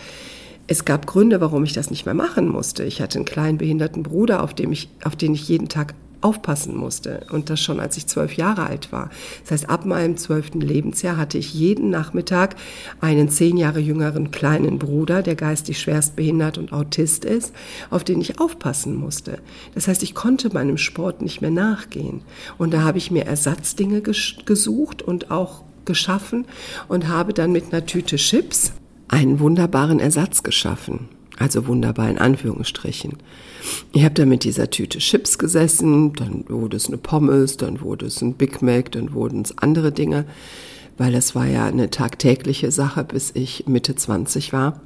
es 0.67 0.85
gab 0.85 1.07
Gründe, 1.07 1.41
warum 1.41 1.63
ich 1.63 1.73
das 1.73 1.89
nicht 1.89 2.05
mehr 2.05 2.13
machen 2.13 2.47
musste. 2.47 2.83
Ich 2.83 3.01
hatte 3.01 3.17
einen 3.17 3.25
kleinen 3.25 3.57
behinderten 3.57 4.03
Bruder, 4.03 4.43
auf, 4.43 4.53
dem 4.53 4.71
ich, 4.71 4.89
auf 5.03 5.15
den 5.15 5.33
ich 5.33 5.47
jeden 5.47 5.67
Tag 5.67 5.95
aufpassen 6.21 6.75
musste. 6.75 7.25
Und 7.31 7.49
das 7.49 7.59
schon 7.59 7.79
als 7.79 7.97
ich 7.97 8.07
zwölf 8.07 8.33
Jahre 8.33 8.67
alt 8.67 8.91
war. 8.91 9.09
Das 9.43 9.51
heißt, 9.51 9.69
ab 9.69 9.85
meinem 9.85 10.17
zwölften 10.17 10.61
Lebensjahr 10.61 11.17
hatte 11.17 11.37
ich 11.37 11.53
jeden 11.53 11.89
Nachmittag 11.89 12.55
einen 13.01 13.29
zehn 13.29 13.57
Jahre 13.57 13.79
jüngeren 13.79 14.31
kleinen 14.31 14.79
Bruder, 14.79 15.21
der 15.21 15.35
geistig 15.35 15.79
schwerst 15.79 16.15
behindert 16.15 16.57
und 16.57 16.73
Autist 16.73 17.25
ist, 17.25 17.53
auf 17.89 18.03
den 18.03 18.21
ich 18.21 18.39
aufpassen 18.39 18.95
musste. 18.95 19.39
Das 19.75 19.87
heißt, 19.87 20.03
ich 20.03 20.15
konnte 20.15 20.53
meinem 20.53 20.77
Sport 20.77 21.21
nicht 21.21 21.41
mehr 21.41 21.51
nachgehen. 21.51 22.21
Und 22.57 22.73
da 22.73 22.81
habe 22.81 22.97
ich 22.97 23.11
mir 23.11 23.25
Ersatzdinge 23.25 24.01
gesucht 24.01 25.01
und 25.01 25.31
auch 25.31 25.63
geschaffen 25.85 26.45
und 26.87 27.07
habe 27.07 27.33
dann 27.33 27.51
mit 27.51 27.71
einer 27.71 27.85
Tüte 27.85 28.17
Chips 28.17 28.73
einen 29.07 29.39
wunderbaren 29.39 29.99
Ersatz 29.99 30.43
geschaffen. 30.43 31.09
Also 31.39 31.67
wunderbar 31.67 32.09
in 32.09 32.17
Anführungsstrichen. 32.17 33.17
Ich 33.93 34.03
habe 34.03 34.13
da 34.13 34.25
mit 34.25 34.43
dieser 34.43 34.69
Tüte 34.69 34.99
Chips 34.99 35.37
gesessen, 35.37 36.13
dann 36.13 36.43
wurde 36.49 36.75
es 36.75 36.87
eine 36.87 36.97
Pommes, 36.97 37.55
dann 37.55 37.79
wurde 37.81 38.07
es 38.07 38.21
ein 38.21 38.33
Big 38.33 38.61
Mac, 38.61 38.91
dann 38.91 39.13
wurden 39.13 39.41
es 39.41 39.57
andere 39.57 39.93
Dinge, 39.93 40.25
weil 40.97 41.13
das 41.13 41.35
war 41.35 41.47
ja 41.47 41.65
eine 41.65 41.89
tagtägliche 41.89 42.71
Sache, 42.71 43.05
bis 43.05 43.31
ich 43.33 43.65
Mitte 43.67 43.95
20 43.95 44.51
war. 44.51 44.81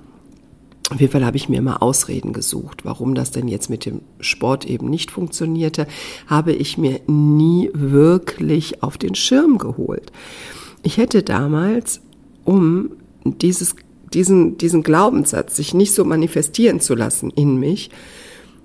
Auf 0.91 1.01
jeden 1.01 1.11
Fall 1.11 1.25
habe 1.25 1.37
ich 1.37 1.49
mir 1.49 1.57
immer 1.57 1.81
Ausreden 1.81 2.33
gesucht, 2.33 2.85
warum 2.85 3.15
das 3.15 3.31
denn 3.31 3.47
jetzt 3.47 3.71
mit 3.71 3.85
dem 3.85 4.01
Sport 4.19 4.65
eben 4.65 4.89
nicht 4.89 5.09
funktionierte, 5.09 5.87
habe 6.27 6.53
ich 6.53 6.77
mir 6.77 6.99
nie 7.07 7.71
wirklich 7.73 8.83
auf 8.83 8.99
den 8.99 9.15
Schirm 9.15 9.57
geholt. 9.57 10.11
Ich 10.83 10.97
hätte 10.97 11.23
damals, 11.23 12.01
um 12.43 12.91
dieses 13.23 13.75
diesen, 14.13 14.57
diesen 14.57 14.83
Glaubenssatz, 14.83 15.55
sich 15.55 15.73
nicht 15.73 15.93
so 15.93 16.05
manifestieren 16.05 16.79
zu 16.79 16.95
lassen 16.95 17.29
in 17.31 17.57
mich, 17.57 17.89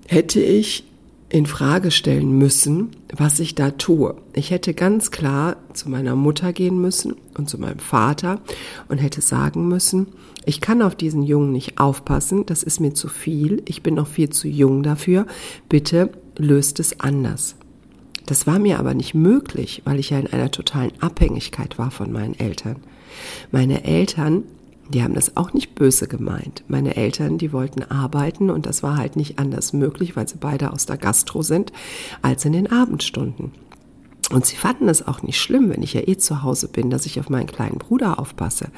hätte 0.06 0.40
ich 0.40 0.84
in 1.30 1.44
Frage 1.46 1.90
stellen 1.90 2.38
müssen, 2.38 2.90
was 3.14 3.38
ich 3.38 3.54
da 3.54 3.70
tue. 3.72 4.14
Ich 4.32 4.50
hätte 4.50 4.72
ganz 4.72 5.11
klar 5.11 5.56
zu 5.74 5.90
meiner 5.90 6.16
Mutter 6.16 6.52
gehen 6.52 6.80
müssen 6.80 7.14
und 7.37 7.50
zu 7.50 7.58
meinem 7.58 7.80
Vater 7.80 8.40
und 8.88 8.98
hätte 8.98 9.20
sagen 9.20 9.68
müssen, 9.68 10.06
ich 10.46 10.62
kann 10.62 10.80
auf 10.80 10.94
diesen 10.94 11.22
Jungen 11.22 11.52
nicht 11.52 11.78
aufpassen, 11.78 12.46
das 12.46 12.62
ist 12.62 12.80
mir 12.80 12.94
zu 12.94 13.08
viel, 13.08 13.62
ich 13.66 13.82
bin 13.82 13.94
noch 13.94 14.06
viel 14.06 14.30
zu 14.30 14.48
jung 14.48 14.82
dafür, 14.82 15.26
bitte 15.68 16.11
löst 16.38 16.80
es 16.80 17.00
anders. 17.00 17.56
Das 18.24 18.46
war 18.46 18.58
mir 18.58 18.78
aber 18.78 18.94
nicht 18.94 19.14
möglich, 19.14 19.82
weil 19.84 19.98
ich 19.98 20.11
ja 20.11 20.18
in 20.18 20.26
einer 20.26 20.50
totalen 20.50 20.92
Abhängigkeit 21.00 21.78
war 21.78 21.90
von 21.90 22.12
meinen 22.12 22.38
Eltern. 22.38 22.76
Meine 23.50 23.84
Eltern 23.84 24.44
die 24.88 25.03
haben 25.03 25.14
das 25.14 25.37
auch 25.37 25.53
nicht 25.53 25.74
böse 25.74 26.09
gemeint. 26.09 26.62
Meine 26.68 26.96
Eltern, 26.96 27.38
die 27.38 27.53
wollten 27.53 27.83
arbeiten 27.83 28.51
und 28.51 28.66
das 28.66 28.83
war 28.83 28.96
halt 28.96 29.16
nicht 29.16 29.38
anders 29.38 29.72
möglich, 29.72 30.16
weil 30.16 30.29
sie 30.29 30.38
beide 30.38 30.72
aus 30.72 30.87
der 30.87 30.96
Gastro 30.96 31.42
sind, 31.42 31.72
als 32.22 32.44
in 32.44 32.53
den 32.53 32.70
Abendstunden. 32.70 33.53
Und 34.31 34.44
sie 34.44 34.57
fanden 34.57 34.88
es 34.88 35.07
auch 35.07 35.22
nicht 35.22 35.40
schlimm, 35.40 35.70
wenn 35.70 35.83
ich 35.83 35.94
ja 35.94 36.03
eh 36.07 36.16
zu 36.16 36.42
Hause 36.42 36.68
bin, 36.68 36.90
dass 36.90 37.07
ich 37.07 37.18
auf 37.18 37.31
meinen 37.31 37.46
kleinen 37.46 37.79
Bruder 37.79 38.18
aufpasse. 38.18 38.68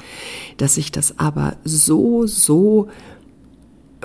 Dass 0.57 0.75
sich 0.75 0.91
das 0.91 1.19
aber 1.19 1.57
so, 1.65 2.25
so 2.25 2.87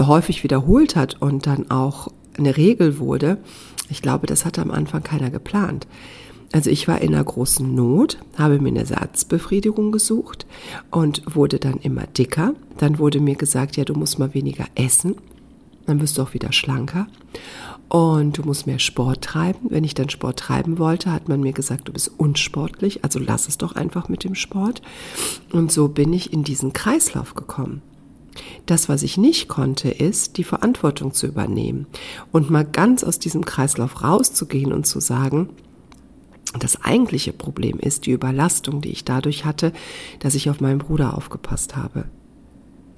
häufig 0.01 0.43
wiederholt 0.43 0.97
hat 0.97 1.21
und 1.21 1.47
dann 1.47 1.71
auch 1.71 2.09
eine 2.37 2.57
Regel 2.57 2.99
wurde, 2.99 3.39
ich 3.89 4.03
glaube, 4.03 4.27
das 4.27 4.45
hatte 4.45 4.63
am 4.63 4.73
Anfang 4.73 5.03
keiner 5.03 5.31
geplant. 5.31 5.87
Also 6.57 6.71
ich 6.71 6.89
war 6.89 7.03
in 7.03 7.15
einer 7.15 7.23
großen 7.23 7.75
Not, 7.75 8.17
habe 8.39 8.59
mir 8.59 8.71
eine 8.71 8.79
Ersatzbefriedigung 8.79 9.93
gesucht 9.93 10.47
und 10.91 11.37
wurde 11.37 11.59
dann 11.59 11.75
immer 11.83 12.07
dicker. 12.07 12.55
Dann 12.79 12.99
wurde 12.99 13.21
mir 13.21 13.35
gesagt, 13.35 13.77
ja, 13.77 13.85
du 13.85 13.93
musst 13.93 14.19
mal 14.19 14.33
weniger 14.33 14.65
essen, 14.75 15.17
dann 15.85 16.01
wirst 16.01 16.17
du 16.17 16.23
auch 16.23 16.33
wieder 16.33 16.55
schlanker. 16.55 17.09
Und 17.91 18.39
du 18.39 18.43
musst 18.43 18.67
mehr 18.67 18.79
Sport 18.79 19.21
treiben. 19.21 19.67
Wenn 19.69 19.85
ich 19.85 19.93
dann 19.93 20.09
Sport 20.09 20.39
treiben 20.39 20.79
wollte, 20.79 21.13
hat 21.13 21.29
man 21.29 21.43
mir 21.43 21.53
gesagt, 21.53 21.89
du 21.89 21.93
bist 21.93 22.11
unsportlich, 22.17 23.05
also 23.05 23.19
lass 23.19 23.49
es 23.49 23.59
doch 23.59 23.77
einfach 23.77 24.09
mit 24.09 24.25
dem 24.25 24.35
Sport. 24.35 24.81
Und 25.53 25.71
so 25.71 25.89
bin 25.89 26.11
ich 26.15 26.33
in 26.33 26.43
diesen 26.43 26.73
Kreislauf 26.73 27.35
gekommen. 27.35 27.83
Das, 28.65 28.89
was 28.89 29.03
ich 29.03 29.19
nicht 29.19 29.49
konnte, 29.49 29.91
ist, 29.91 30.39
die 30.39 30.45
Verantwortung 30.45 31.13
zu 31.13 31.27
übernehmen 31.27 31.87
und 32.33 32.49
mal 32.49 32.65
ganz 32.65 33.05
aus 33.05 33.19
diesem 33.19 33.45
Kreislauf 33.45 34.03
rauszugehen 34.03 34.73
und 34.73 34.87
zu 34.87 35.01
sagen, 35.01 35.51
das 36.63 36.83
eigentliche 36.83 37.33
Problem 37.33 37.79
ist 37.79 38.07
die 38.07 38.13
Überlastung, 38.13 38.81
die 38.81 38.91
ich 38.91 39.05
dadurch 39.05 39.45
hatte, 39.45 39.73
dass 40.21 40.35
ich 40.35 40.51
auf 40.51 40.61
meinen 40.61 40.79
Bruder 40.79 41.17
aufgepasst 41.17 41.77
habe. 41.77 42.05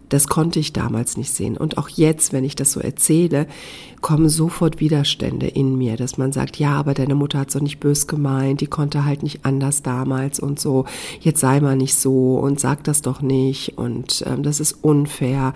Das 0.08 0.26
konnte 0.26 0.58
ich 0.58 0.72
damals 0.72 1.16
nicht 1.16 1.32
sehen. 1.32 1.56
Und 1.56 1.76
auch 1.76 1.88
jetzt, 1.88 2.32
wenn 2.32 2.44
ich 2.44 2.56
das 2.56 2.72
so 2.72 2.80
erzähle, 2.80 3.46
kommen 4.00 4.28
sofort 4.28 4.80
Widerstände 4.80 5.46
in 5.46 5.76
mir, 5.76 5.96
dass 5.96 6.16
man 6.16 6.32
sagt, 6.32 6.56
ja, 6.56 6.72
aber 6.72 6.94
deine 6.94 7.14
Mutter 7.14 7.40
hat 7.40 7.48
es 7.48 7.54
doch 7.54 7.60
nicht 7.60 7.80
bös 7.80 8.06
gemeint, 8.06 8.60
die 8.60 8.66
konnte 8.66 9.04
halt 9.04 9.22
nicht 9.22 9.44
anders 9.44 9.82
damals 9.82 10.40
und 10.40 10.58
so. 10.58 10.86
Jetzt 11.20 11.40
sei 11.40 11.60
mal 11.60 11.76
nicht 11.76 11.94
so 11.94 12.38
und 12.38 12.58
sag 12.58 12.84
das 12.84 13.02
doch 13.02 13.20
nicht 13.20 13.76
und 13.76 14.24
ähm, 14.26 14.42
das 14.42 14.60
ist 14.60 14.78
unfair. 14.82 15.52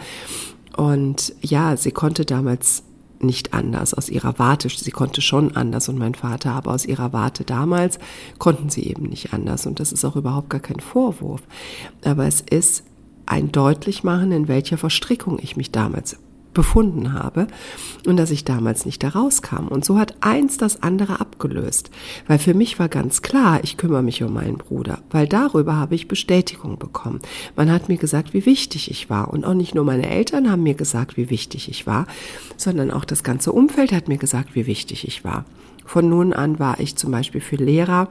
Und 0.77 1.35
ja, 1.41 1.77
sie 1.77 1.93
konnte 1.93 2.25
damals 2.25 2.83
nicht 3.22 3.54
anders 3.54 3.94
aus 3.94 4.08
ihrer 4.08 4.38
Warte. 4.38 4.68
Sie 4.68 4.90
konnte 4.90 5.20
schon 5.20 5.56
anders 5.56 5.88
und 5.88 5.98
mein 5.98 6.14
Vater, 6.14 6.52
aber 6.52 6.72
aus 6.72 6.85
ihrer 6.85 7.12
Warte 7.12 7.44
damals 7.44 7.98
konnten 8.38 8.70
sie 8.70 8.87
eben 8.87 9.04
nicht 9.04 9.32
anders. 9.32 9.66
Und 9.66 9.80
das 9.80 9.92
ist 9.92 10.04
auch 10.04 10.16
überhaupt 10.16 10.50
gar 10.50 10.61
kein 10.61 10.80
Vorwurf. 10.80 11.42
Aber 12.04 12.26
es 12.26 12.40
ist 12.40 12.85
ein 13.26 13.52
Deutlichmachen, 13.52 14.32
in 14.32 14.48
welcher 14.48 14.78
Verstrickung 14.78 15.38
ich 15.40 15.56
mich 15.56 15.70
damals 15.70 16.16
befunden 16.55 17.12
habe 17.12 17.47
und 18.07 18.17
dass 18.17 18.31
ich 18.31 18.45
damals 18.45 18.87
nicht 18.87 19.03
da 19.03 19.09
rauskam. 19.09 19.69
Und 19.69 19.85
so 19.85 19.99
hat 19.99 20.15
eins 20.21 20.57
das 20.57 20.83
andere 20.83 21.21
abgelöst, 21.21 21.91
weil 22.27 22.38
für 22.38 22.55
mich 22.55 22.79
war 22.79 22.88
ganz 22.88 23.23
klar, 23.23 23.61
ich 23.62 23.77
kümmere 23.77 24.03
mich 24.03 24.23
um 24.23 24.33
meinen 24.33 24.59
Bruder, 24.59 24.99
weil 25.11 25.27
darüber 25.27 25.77
habe 25.77 25.95
ich 25.95 26.09
Bestätigung 26.09 26.79
bekommen. 26.79 27.21
Man 27.57 27.71
hat 27.71 27.88
mir 27.88 27.99
gesagt, 27.99 28.35
wie 28.35 28.47
wichtig 28.47 28.91
ich 28.91 29.11
war 29.11 29.33
und 29.33 29.45
auch 29.45 29.55
nicht 29.55 29.75
nur 29.75 29.85
meine 29.85 30.09
Eltern 30.09 30.51
haben 30.51 30.62
mir 30.62 30.75
gesagt, 30.75 31.17
wie 31.17 31.31
wichtig 31.31 31.69
ich 31.69 31.87
war, 31.87 32.07
sondern 32.57 32.91
auch 32.91 33.05
das 33.05 33.23
ganze 33.23 33.53
Umfeld 33.53 33.93
hat 33.93 34.09
mir 34.09 34.19
gesagt, 34.19 34.55
wie 34.55 34.67
wichtig 34.67 35.07
ich 35.07 35.25
war. 35.25 35.45
Von 35.85 36.09
nun 36.09 36.33
an 36.33 36.59
war 36.59 36.81
ich 36.81 36.97
zum 36.97 37.11
Beispiel 37.11 37.41
für 37.41 37.57
Lehrer 37.57 38.09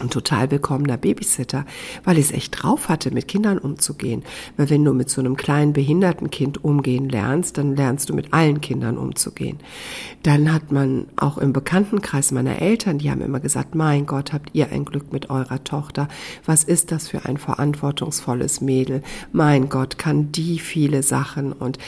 ein 0.00 0.10
total 0.10 0.50
willkommener 0.50 0.98
Babysitter, 0.98 1.64
weil 2.04 2.18
ich 2.18 2.26
es 2.26 2.32
echt 2.32 2.62
drauf 2.62 2.88
hatte, 2.88 3.10
mit 3.10 3.28
Kindern 3.28 3.58
umzugehen. 3.58 4.24
Weil 4.56 4.68
wenn 4.68 4.84
du 4.84 4.92
mit 4.92 5.08
so 5.08 5.20
einem 5.20 5.36
kleinen 5.36 5.72
behinderten 5.72 6.30
Kind 6.30 6.62
umgehen 6.64 7.08
lernst, 7.08 7.56
dann 7.56 7.76
lernst 7.76 8.10
du 8.10 8.14
mit 8.14 8.34
allen 8.34 8.60
Kindern 8.60 8.98
umzugehen. 8.98 9.58
Dann 10.22 10.52
hat 10.52 10.70
man 10.70 11.06
auch 11.16 11.38
im 11.38 11.52
Bekanntenkreis 11.52 12.30
meiner 12.30 12.60
Eltern, 12.60 12.98
die 12.98 13.10
haben 13.10 13.22
immer 13.22 13.40
gesagt, 13.40 13.74
mein 13.74 14.06
Gott, 14.06 14.32
habt 14.32 14.50
ihr 14.52 14.70
ein 14.70 14.84
Glück 14.84 15.12
mit 15.12 15.30
eurer 15.30 15.64
Tochter. 15.64 16.08
Was 16.44 16.62
ist 16.62 16.92
das 16.92 17.08
für 17.08 17.24
ein 17.24 17.38
verantwortungsvolles 17.38 18.60
Mädel? 18.60 19.02
Mein 19.32 19.68
Gott, 19.70 19.96
kann 19.96 20.30
die 20.30 20.58
viele 20.58 21.02
Sachen 21.02 21.52
und 21.52 21.78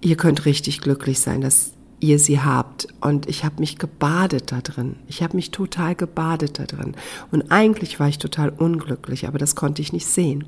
ihr 0.00 0.16
könnt 0.16 0.44
richtig 0.44 0.80
glücklich 0.80 1.18
sein, 1.18 1.40
dass 1.40 1.75
ihr 2.06 2.18
sie 2.18 2.40
habt. 2.40 2.88
Und 3.00 3.28
ich 3.28 3.44
habe 3.44 3.56
mich 3.58 3.78
gebadet 3.78 4.52
da 4.52 4.60
drin. 4.60 4.96
Ich 5.08 5.22
habe 5.22 5.36
mich 5.36 5.50
total 5.50 5.94
gebadet 5.94 6.58
da 6.58 6.64
drin. 6.64 6.94
Und 7.30 7.50
eigentlich 7.50 7.98
war 7.98 8.08
ich 8.08 8.18
total 8.18 8.50
unglücklich, 8.50 9.26
aber 9.26 9.38
das 9.38 9.56
konnte 9.56 9.82
ich 9.82 9.92
nicht 9.92 10.06
sehen. 10.06 10.44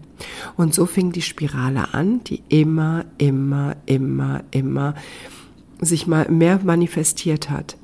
Und 0.56 0.74
so 0.74 0.86
fing 0.86 1.12
die 1.12 1.22
Spirale 1.22 1.94
an, 1.94 2.22
die 2.24 2.42
immer, 2.48 3.04
immer, 3.18 3.76
immer, 3.86 4.42
immer 4.50 4.94
sich 5.80 6.06
mal 6.06 6.28
mehr 6.30 6.60
manifestiert 6.62 7.50
hat. 7.50 7.76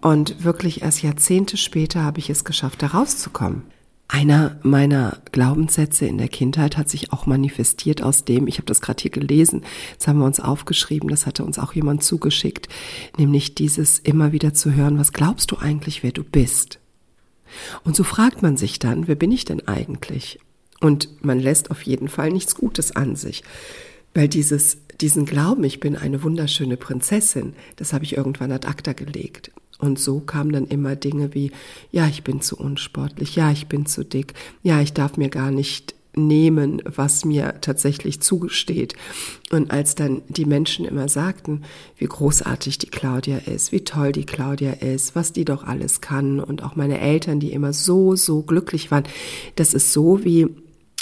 Und 0.00 0.44
wirklich 0.44 0.82
erst 0.82 1.02
Jahrzehnte 1.02 1.56
später 1.56 2.02
habe 2.02 2.20
ich 2.20 2.30
es 2.30 2.44
geschafft, 2.44 2.82
da 2.82 2.88
rauszukommen. 2.88 3.62
Einer 4.10 4.58
meiner 4.62 5.18
Glaubenssätze 5.32 6.06
in 6.06 6.16
der 6.16 6.28
Kindheit 6.28 6.78
hat 6.78 6.88
sich 6.88 7.12
auch 7.12 7.26
manifestiert 7.26 8.02
aus 8.02 8.24
dem, 8.24 8.46
ich 8.46 8.56
habe 8.56 8.64
das 8.66 8.80
gerade 8.80 9.02
hier 9.02 9.10
gelesen, 9.10 9.62
das 9.98 10.08
haben 10.08 10.18
wir 10.18 10.24
uns 10.24 10.40
aufgeschrieben, 10.40 11.10
das 11.10 11.26
hatte 11.26 11.44
uns 11.44 11.58
auch 11.58 11.74
jemand 11.74 12.02
zugeschickt, 12.02 12.68
nämlich 13.18 13.54
dieses 13.54 13.98
immer 13.98 14.32
wieder 14.32 14.54
zu 14.54 14.72
hören, 14.72 14.98
was 14.98 15.12
glaubst 15.12 15.50
du 15.50 15.58
eigentlich, 15.58 16.02
wer 16.02 16.12
du 16.12 16.24
bist? 16.24 16.80
Und 17.84 17.96
so 17.96 18.02
fragt 18.02 18.42
man 18.42 18.56
sich 18.56 18.78
dann, 18.78 19.08
wer 19.08 19.14
bin 19.14 19.30
ich 19.30 19.44
denn 19.44 19.68
eigentlich? 19.68 20.38
Und 20.80 21.22
man 21.22 21.38
lässt 21.38 21.70
auf 21.70 21.82
jeden 21.82 22.08
Fall 22.08 22.30
nichts 22.30 22.54
Gutes 22.54 22.96
an 22.96 23.14
sich, 23.14 23.42
weil 24.14 24.28
dieses, 24.28 24.78
diesen 25.02 25.26
Glauben, 25.26 25.64
ich 25.64 25.80
bin 25.80 25.96
eine 25.96 26.22
wunderschöne 26.22 26.78
Prinzessin, 26.78 27.54
das 27.76 27.92
habe 27.92 28.04
ich 28.04 28.16
irgendwann 28.16 28.52
ad 28.52 28.66
acta 28.66 28.94
gelegt. 28.94 29.50
Und 29.78 29.98
so 29.98 30.20
kamen 30.20 30.52
dann 30.52 30.66
immer 30.66 30.96
Dinge 30.96 31.34
wie, 31.34 31.52
ja, 31.92 32.08
ich 32.08 32.24
bin 32.24 32.40
zu 32.40 32.56
unsportlich, 32.56 33.36
ja, 33.36 33.50
ich 33.52 33.68
bin 33.68 33.86
zu 33.86 34.04
dick, 34.04 34.34
ja, 34.62 34.80
ich 34.80 34.92
darf 34.92 35.16
mir 35.16 35.28
gar 35.28 35.50
nicht 35.50 35.94
nehmen, 36.18 36.82
was 36.84 37.24
mir 37.24 37.60
tatsächlich 37.60 38.20
zugesteht. 38.20 38.94
Und 39.50 39.70
als 39.70 39.94
dann 39.94 40.22
die 40.28 40.44
Menschen 40.44 40.84
immer 40.84 41.08
sagten, 41.08 41.62
wie 41.96 42.06
großartig 42.06 42.78
die 42.78 42.88
Claudia 42.88 43.38
ist, 43.38 43.72
wie 43.72 43.84
toll 43.84 44.12
die 44.12 44.26
Claudia 44.26 44.72
ist, 44.72 45.14
was 45.14 45.32
die 45.32 45.44
doch 45.44 45.64
alles 45.64 46.00
kann 46.00 46.40
und 46.40 46.62
auch 46.62 46.76
meine 46.76 47.00
Eltern, 47.00 47.40
die 47.40 47.52
immer 47.52 47.72
so, 47.72 48.16
so 48.16 48.42
glücklich 48.42 48.90
waren, 48.90 49.04
das 49.54 49.74
ist 49.74 49.92
so 49.92 50.24
wie, 50.24 50.48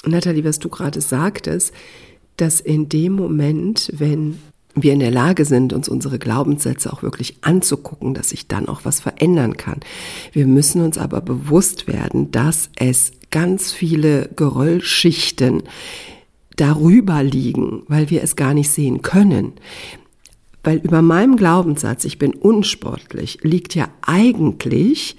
Nathalie, 0.04 0.44
was 0.44 0.58
du 0.58 0.68
gerade 0.68 1.00
sagtest, 1.00 1.72
dass 2.36 2.60
in 2.60 2.88
dem 2.88 3.14
Moment, 3.14 3.90
wenn 3.94 4.38
wir 4.76 4.92
in 4.92 5.00
der 5.00 5.10
Lage 5.10 5.44
sind, 5.44 5.72
uns 5.72 5.88
unsere 5.88 6.18
Glaubenssätze 6.18 6.92
auch 6.92 7.02
wirklich 7.02 7.38
anzugucken, 7.40 8.14
dass 8.14 8.28
sich 8.28 8.46
dann 8.46 8.68
auch 8.68 8.84
was 8.84 9.00
verändern 9.00 9.56
kann. 9.56 9.80
Wir 10.32 10.46
müssen 10.46 10.82
uns 10.82 10.98
aber 10.98 11.20
bewusst 11.22 11.88
werden, 11.88 12.30
dass 12.30 12.70
es 12.76 13.12
ganz 13.30 13.72
viele 13.72 14.28
Geröllschichten 14.36 15.62
darüber 16.56 17.22
liegen, 17.22 17.82
weil 17.88 18.10
wir 18.10 18.22
es 18.22 18.36
gar 18.36 18.54
nicht 18.54 18.70
sehen 18.70 19.02
können. 19.02 19.54
Weil 20.62 20.78
über 20.78 21.00
meinem 21.00 21.36
Glaubenssatz, 21.36 22.04
ich 22.04 22.18
bin 22.18 22.34
unsportlich, 22.34 23.38
liegt 23.42 23.74
ja 23.74 23.88
eigentlich 24.02 25.16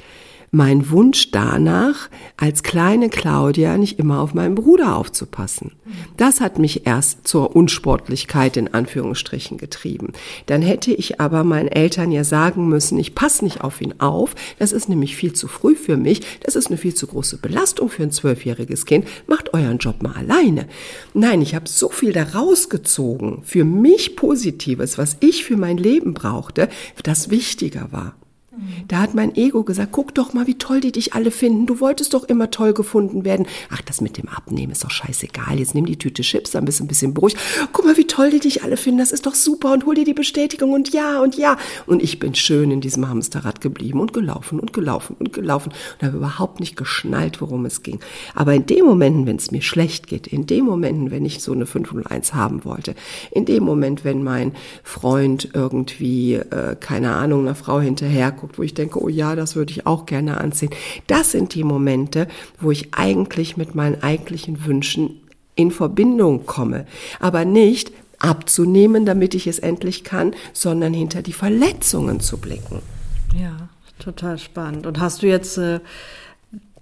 mein 0.51 0.89
Wunsch 0.89 1.31
danach, 1.31 2.09
als 2.37 2.63
kleine 2.63 3.09
Claudia 3.09 3.77
nicht 3.77 3.99
immer 3.99 4.21
auf 4.21 4.33
meinen 4.33 4.55
Bruder 4.55 4.95
aufzupassen. 4.95 5.73
Das 6.17 6.41
hat 6.41 6.59
mich 6.59 6.85
erst 6.85 7.27
zur 7.27 7.55
Unsportlichkeit 7.55 8.57
in 8.57 8.73
Anführungsstrichen 8.73 9.57
getrieben. 9.57 10.13
Dann 10.45 10.61
hätte 10.61 10.91
ich 10.91 11.19
aber 11.19 11.43
meinen 11.43 11.67
Eltern 11.67 12.11
ja 12.11 12.23
sagen 12.23 12.67
müssen, 12.67 12.97
ich 12.97 13.15
passe 13.15 13.43
nicht 13.43 13.61
auf 13.61 13.81
ihn 13.81 13.95
auf, 13.99 14.35
das 14.59 14.71
ist 14.71 14.89
nämlich 14.89 15.15
viel 15.15 15.33
zu 15.33 15.47
früh 15.47 15.75
für 15.75 15.97
mich, 15.97 16.21
das 16.41 16.55
ist 16.55 16.67
eine 16.67 16.77
viel 16.77 16.93
zu 16.93 17.07
große 17.07 17.37
Belastung 17.37 17.89
für 17.89 18.03
ein 18.03 18.11
zwölfjähriges 18.11 18.85
Kind, 18.85 19.07
macht 19.27 19.53
euren 19.53 19.77
Job 19.77 20.01
mal 20.01 20.13
alleine. 20.13 20.67
Nein, 21.13 21.41
ich 21.41 21.55
habe 21.55 21.67
so 21.67 21.89
viel 21.89 22.13
daraus 22.13 22.69
gezogen, 22.69 23.41
für 23.43 23.65
mich 23.65 24.15
Positives, 24.15 24.97
was 24.97 25.17
ich 25.19 25.43
für 25.43 25.57
mein 25.57 25.77
Leben 25.77 26.13
brauchte, 26.13 26.69
das 27.03 27.29
wichtiger 27.29 27.91
war. 27.91 28.15
Da 28.87 28.99
hat 28.99 29.13
mein 29.13 29.35
Ego 29.35 29.63
gesagt, 29.63 29.91
guck 29.91 30.13
doch 30.15 30.33
mal, 30.33 30.47
wie 30.47 30.57
toll 30.57 30.79
die 30.79 30.91
dich 30.91 31.13
alle 31.13 31.31
finden. 31.31 31.65
Du 31.65 31.79
wolltest 31.79 32.13
doch 32.13 32.23
immer 32.23 32.51
toll 32.51 32.73
gefunden 32.73 33.25
werden. 33.25 33.47
Ach, 33.69 33.81
das 33.81 34.01
mit 34.01 34.17
dem 34.17 34.27
Abnehmen 34.29 34.71
ist 34.71 34.83
doch 34.83 34.91
scheißegal. 34.91 35.59
Jetzt 35.59 35.75
nimm 35.75 35.85
die 35.85 35.97
Tüte 35.97 36.21
Chips, 36.21 36.51
dann 36.51 36.65
bist 36.65 36.79
du 36.79 36.83
ein 36.83 36.87
bisschen 36.87 37.13
beruhigt. 37.13 37.37
Guck 37.73 37.85
mal, 37.85 37.97
wie 37.97 38.07
toll 38.07 38.29
die 38.29 38.39
dich 38.39 38.63
alle 38.63 38.77
finden. 38.77 38.99
Das 38.99 39.11
ist 39.11 39.25
doch 39.25 39.35
super. 39.35 39.73
Und 39.73 39.85
hol 39.85 39.95
dir 39.95 40.05
die 40.05 40.13
Bestätigung 40.13 40.73
und 40.73 40.93
ja 40.93 41.19
und 41.21 41.35
ja. 41.37 41.57
Und 41.85 42.01
ich 42.01 42.19
bin 42.19 42.35
schön 42.35 42.71
in 42.71 42.81
diesem 42.81 43.07
Hamsterrad 43.07 43.61
geblieben 43.61 43.99
und 43.99 44.13
gelaufen 44.13 44.59
und 44.59 44.73
gelaufen 44.73 45.15
und 45.19 45.33
gelaufen 45.33 45.71
und 45.99 46.07
habe 46.07 46.17
überhaupt 46.17 46.59
nicht 46.59 46.75
geschnallt, 46.75 47.41
worum 47.41 47.65
es 47.65 47.83
ging. 47.83 47.99
Aber 48.35 48.53
in 48.53 48.65
dem 48.65 48.85
Momenten, 48.85 49.25
wenn 49.25 49.37
es 49.37 49.51
mir 49.51 49.61
schlecht 49.61 50.07
geht, 50.07 50.27
in 50.27 50.45
dem 50.47 50.65
Momenten, 50.65 51.11
wenn 51.11 51.25
ich 51.25 51.41
so 51.41 51.51
eine 51.51 51.65
501 51.65 52.33
haben 52.33 52.65
wollte, 52.65 52.95
in 53.31 53.45
dem 53.45 53.63
Moment, 53.63 54.03
wenn 54.03 54.23
mein 54.23 54.53
Freund 54.83 55.49
irgendwie, 55.53 56.35
äh, 56.35 56.75
keine 56.79 57.13
Ahnung, 57.13 57.41
einer 57.41 57.55
Frau 57.55 57.79
hinterherguckt, 57.79 58.46
anguckt, 58.47 58.57
wo 58.57 58.63
ich 58.63 58.73
denke, 58.73 59.01
oh 59.01 59.09
ja, 59.09 59.35
das 59.35 59.55
würde 59.55 59.71
ich 59.71 59.85
auch 59.85 60.05
gerne 60.05 60.39
anziehen. 60.39 60.71
Das 61.07 61.31
sind 61.31 61.53
die 61.53 61.63
Momente, 61.63 62.27
wo 62.59 62.71
ich 62.71 62.93
eigentlich 62.93 63.57
mit 63.57 63.75
meinen 63.75 64.01
eigentlichen 64.01 64.65
Wünschen 64.65 65.21
in 65.55 65.71
Verbindung 65.71 66.45
komme. 66.45 66.85
Aber 67.19 67.45
nicht 67.45 67.91
abzunehmen, 68.19 69.05
damit 69.05 69.35
ich 69.35 69.47
es 69.47 69.59
endlich 69.59 70.03
kann, 70.03 70.33
sondern 70.53 70.93
hinter 70.93 71.21
die 71.21 71.33
Verletzungen 71.33 72.19
zu 72.19 72.37
blicken. 72.37 72.81
Ja, 73.39 73.69
total 73.99 74.37
spannend. 74.37 74.87
Und 74.87 74.99
hast 74.99 75.21
du 75.21 75.27
jetzt 75.27 75.57
äh, 75.57 75.79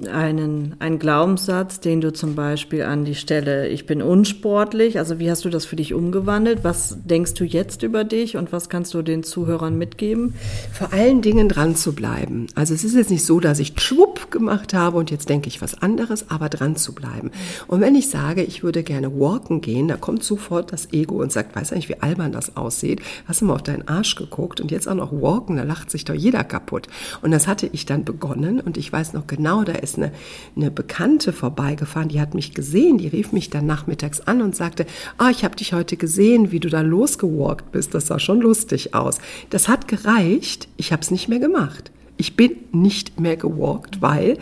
einen, 0.03 0.75
einen 0.79 0.99
Glaubenssatz, 0.99 1.79
den 1.79 2.01
du 2.01 2.11
zum 2.11 2.35
Beispiel 2.35 2.83
an 2.83 3.05
die 3.05 3.15
Stelle, 3.15 3.69
ich 3.69 3.85
bin 3.85 4.01
unsportlich, 4.01 4.99
also 4.99 5.19
wie 5.19 5.31
hast 5.31 5.45
du 5.45 5.49
das 5.49 5.65
für 5.65 5.77
dich 5.77 5.93
umgewandelt? 5.93 6.63
Was 6.63 6.97
denkst 7.05 7.33
du 7.35 7.45
jetzt 7.45 7.81
über 7.81 8.03
dich 8.03 8.35
und 8.35 8.51
was 8.51 8.67
kannst 8.67 8.93
du 8.93 9.01
den 9.01 9.23
Zuhörern 9.23 9.77
mitgeben? 9.77 10.33
Vor 10.73 10.91
allen 10.91 11.21
Dingen 11.21 11.47
dran 11.47 11.75
zu 11.75 11.93
bleiben. 11.93 12.47
Also 12.55 12.73
es 12.73 12.83
ist 12.83 12.95
jetzt 12.95 13.09
nicht 13.09 13.25
so, 13.25 13.39
dass 13.39 13.59
ich 13.59 13.73
schwupp 13.79 14.31
gemacht 14.31 14.73
habe 14.73 14.97
und 14.97 15.11
jetzt 15.11 15.29
denke 15.29 15.47
ich 15.47 15.61
was 15.61 15.81
anderes, 15.81 16.29
aber 16.29 16.49
dran 16.49 16.75
zu 16.75 16.93
bleiben. 16.93 17.31
Und 17.67 17.79
wenn 17.79 17.95
ich 17.95 18.09
sage, 18.09 18.43
ich 18.43 18.63
würde 18.63 18.83
gerne 18.83 19.17
walken 19.17 19.61
gehen, 19.61 19.87
da 19.87 19.95
kommt 19.95 20.23
sofort 20.23 20.73
das 20.73 20.91
Ego 20.91 21.21
und 21.21 21.31
sagt, 21.31 21.55
weißt 21.55 21.71
du 21.71 21.75
eigentlich, 21.75 21.89
wie 21.89 22.01
albern 22.01 22.33
das 22.33 22.57
aussieht? 22.57 23.01
Hast 23.27 23.41
du 23.41 23.45
mal 23.45 23.53
auf 23.53 23.63
deinen 23.63 23.87
Arsch 23.87 24.15
geguckt 24.15 24.59
und 24.59 24.71
jetzt 24.71 24.89
auch 24.89 24.95
noch 24.95 25.13
walken, 25.13 25.55
da 25.55 25.63
lacht 25.63 25.89
sich 25.89 26.03
doch 26.03 26.13
jeder 26.13 26.43
kaputt. 26.43 26.87
Und 27.21 27.31
das 27.31 27.47
hatte 27.47 27.69
ich 27.71 27.85
dann 27.85 28.03
begonnen 28.03 28.59
und 28.59 28.75
ich 28.75 28.91
weiß 28.91 29.13
noch 29.13 29.27
genau, 29.27 29.63
da 29.63 29.84
ist 29.85 29.97
eine, 29.97 30.11
eine 30.55 30.69
Bekannte 30.69 31.31
vorbeigefahren, 31.31 32.09
die 32.09 32.19
hat 32.19 32.33
mich 32.33 32.53
gesehen, 32.53 32.97
die 32.97 33.07
rief 33.07 33.31
mich 33.31 33.49
dann 33.49 33.65
nachmittags 33.65 34.19
an 34.21 34.41
und 34.41 34.55
sagte, 34.55 34.85
ah, 35.17 35.29
ich 35.29 35.45
habe 35.45 35.55
dich 35.55 35.73
heute 35.73 35.95
gesehen, 35.95 36.51
wie 36.51 36.59
du 36.59 36.69
da 36.69 36.81
losgewalkt 36.81 37.71
bist, 37.71 37.93
das 37.93 38.07
sah 38.07 38.19
schon 38.19 38.41
lustig 38.41 38.93
aus. 38.93 39.19
Das 39.49 39.67
hat 39.67 39.87
gereicht, 39.87 40.67
ich 40.75 40.91
habe 40.91 41.01
es 41.01 41.11
nicht 41.11 41.29
mehr 41.29 41.39
gemacht. 41.39 41.91
Ich 42.17 42.35
bin 42.35 42.55
nicht 42.71 43.19
mehr 43.19 43.35
gewalkt, 43.35 44.01
weil 44.01 44.37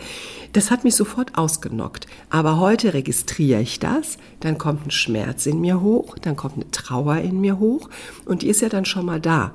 das 0.52 0.70
hat 0.70 0.84
mich 0.84 0.94
sofort 0.94 1.36
ausgenockt. 1.36 2.06
Aber 2.30 2.60
heute 2.60 2.94
registriere 2.94 3.60
ich 3.60 3.80
das, 3.80 4.18
dann 4.40 4.58
kommt 4.58 4.86
ein 4.86 4.90
Schmerz 4.92 5.46
in 5.46 5.60
mir 5.60 5.80
hoch, 5.80 6.16
dann 6.20 6.36
kommt 6.36 6.54
eine 6.54 6.70
Trauer 6.70 7.18
in 7.18 7.40
mir 7.40 7.58
hoch 7.58 7.90
und 8.24 8.42
die 8.42 8.48
ist 8.48 8.60
ja 8.60 8.68
dann 8.68 8.84
schon 8.84 9.06
mal 9.06 9.20
da. 9.20 9.52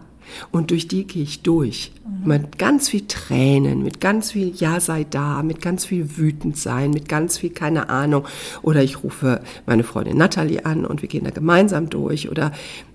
Und 0.51 0.71
durch 0.71 0.87
die 0.87 1.05
gehe 1.05 1.23
ich 1.23 1.41
durch. 1.41 1.91
Mhm. 2.05 2.27
Mit 2.27 2.59
ganz 2.59 2.89
viel 2.89 3.07
Tränen, 3.07 3.83
mit 3.83 4.01
ganz 4.01 4.31
viel 4.31 4.53
Ja 4.55 4.79
sei 4.79 5.05
da, 5.09 5.43
mit 5.43 5.61
ganz 5.61 5.85
viel 5.85 6.17
wütend 6.17 6.57
sein, 6.57 6.91
mit 6.91 7.07
ganz 7.09 7.37
viel 7.37 7.49
keine 7.51 7.89
Ahnung. 7.89 8.25
Oder 8.61 8.83
ich 8.83 9.03
rufe 9.03 9.41
meine 9.65 9.83
Freundin 9.83 10.17
Natalie 10.17 10.65
an 10.65 10.85
und 10.85 11.01
wir 11.01 11.09
gehen 11.09 11.23
da 11.23 11.31
gemeinsam 11.31 11.89
durch. 11.89 12.29
Oder 12.29 12.51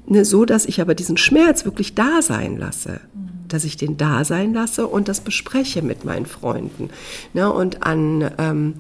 ne, 0.06 0.24
so, 0.24 0.44
dass 0.44 0.66
ich 0.66 0.80
aber 0.80 0.94
diesen 0.94 1.16
Schmerz 1.16 1.64
wirklich 1.64 1.94
da 1.94 2.22
sein 2.22 2.56
lasse. 2.56 3.00
Mhm. 3.14 3.48
Dass 3.48 3.64
ich 3.64 3.76
den 3.76 3.96
da 3.96 4.24
sein 4.24 4.54
lasse 4.54 4.86
und 4.86 5.08
das 5.08 5.20
bespreche 5.20 5.82
mit 5.82 6.04
meinen 6.04 6.26
Freunden. 6.26 6.90
Ne, 7.32 7.52
und 7.52 7.82
an 7.82 8.30
ähm, 8.38 8.74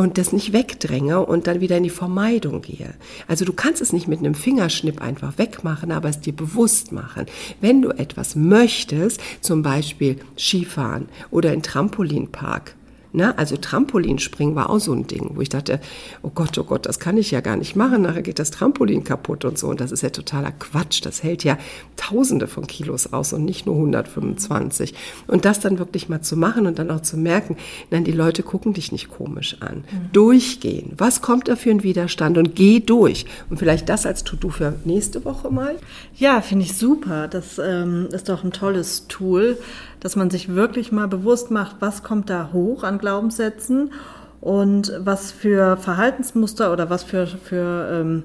und 0.00 0.16
das 0.16 0.32
nicht 0.32 0.54
wegdränge 0.54 1.26
und 1.26 1.46
dann 1.46 1.60
wieder 1.60 1.76
in 1.76 1.82
die 1.82 1.90
Vermeidung 1.90 2.62
gehe. 2.62 2.94
Also 3.28 3.44
du 3.44 3.52
kannst 3.52 3.82
es 3.82 3.92
nicht 3.92 4.08
mit 4.08 4.20
einem 4.20 4.34
Fingerschnipp 4.34 5.02
einfach 5.02 5.36
wegmachen, 5.36 5.92
aber 5.92 6.08
es 6.08 6.20
dir 6.20 6.32
bewusst 6.32 6.90
machen. 6.90 7.26
Wenn 7.60 7.82
du 7.82 7.90
etwas 7.90 8.34
möchtest, 8.34 9.20
zum 9.42 9.62
Beispiel 9.62 10.16
Skifahren 10.38 11.10
oder 11.30 11.52
in 11.52 11.62
Trampolinpark, 11.62 12.76
Ne? 13.12 13.36
Also 13.36 13.56
Trampolinspringen 13.56 14.54
war 14.54 14.70
auch 14.70 14.78
so 14.78 14.92
ein 14.92 15.06
Ding, 15.06 15.32
wo 15.34 15.40
ich 15.40 15.48
dachte, 15.48 15.80
oh 16.22 16.30
Gott, 16.34 16.56
oh 16.58 16.64
Gott, 16.64 16.86
das 16.86 17.00
kann 17.00 17.16
ich 17.16 17.30
ja 17.30 17.40
gar 17.40 17.56
nicht 17.56 17.74
machen, 17.74 18.02
nachher 18.02 18.22
geht 18.22 18.38
das 18.38 18.50
Trampolin 18.50 19.04
kaputt 19.04 19.44
und 19.44 19.58
so. 19.58 19.68
Und 19.68 19.80
das 19.80 19.90
ist 19.90 20.02
ja 20.02 20.10
totaler 20.10 20.52
Quatsch. 20.52 21.04
Das 21.04 21.22
hält 21.22 21.44
ja 21.44 21.58
Tausende 21.96 22.46
von 22.46 22.66
Kilos 22.66 23.12
aus 23.12 23.32
und 23.32 23.44
nicht 23.44 23.66
nur 23.66 23.74
125. 23.76 24.94
Und 25.26 25.44
das 25.44 25.60
dann 25.60 25.78
wirklich 25.78 26.08
mal 26.08 26.20
zu 26.22 26.36
machen 26.36 26.66
und 26.66 26.78
dann 26.78 26.90
auch 26.90 27.02
zu 27.02 27.16
merken, 27.16 27.56
nein, 27.90 28.04
die 28.04 28.12
Leute 28.12 28.42
gucken 28.42 28.72
dich 28.72 28.92
nicht 28.92 29.08
komisch 29.08 29.56
an. 29.60 29.78
Mhm. 29.90 30.12
Durchgehen. 30.12 30.92
Was 30.96 31.20
kommt 31.20 31.48
da 31.48 31.56
für 31.56 31.70
ein 31.70 31.82
Widerstand? 31.82 32.38
Und 32.38 32.54
geh 32.54 32.80
durch. 32.80 33.26
Und 33.48 33.58
vielleicht 33.58 33.88
das 33.88 34.06
als 34.06 34.24
To-Do 34.24 34.50
für 34.50 34.74
nächste 34.84 35.24
Woche 35.24 35.50
mal? 35.50 35.76
Ja, 36.16 36.40
finde 36.40 36.64
ich 36.64 36.76
super. 36.76 37.28
Das 37.28 37.58
ähm, 37.58 38.08
ist 38.12 38.28
doch 38.28 38.44
ein 38.44 38.52
tolles 38.52 39.06
Tool 39.08 39.58
dass 40.00 40.16
man 40.16 40.30
sich 40.30 40.54
wirklich 40.54 40.92
mal 40.92 41.08
bewusst 41.08 41.50
macht, 41.50 41.76
was 41.80 42.02
kommt 42.02 42.30
da 42.30 42.50
hoch 42.52 42.82
an 42.82 42.98
Glaubenssätzen 42.98 43.92
und 44.40 44.92
was 44.98 45.30
für 45.30 45.76
Verhaltensmuster 45.76 46.72
oder 46.72 46.90
was 46.90 47.04
für, 47.04 47.26
für 47.26 47.88
ähm, 47.92 48.24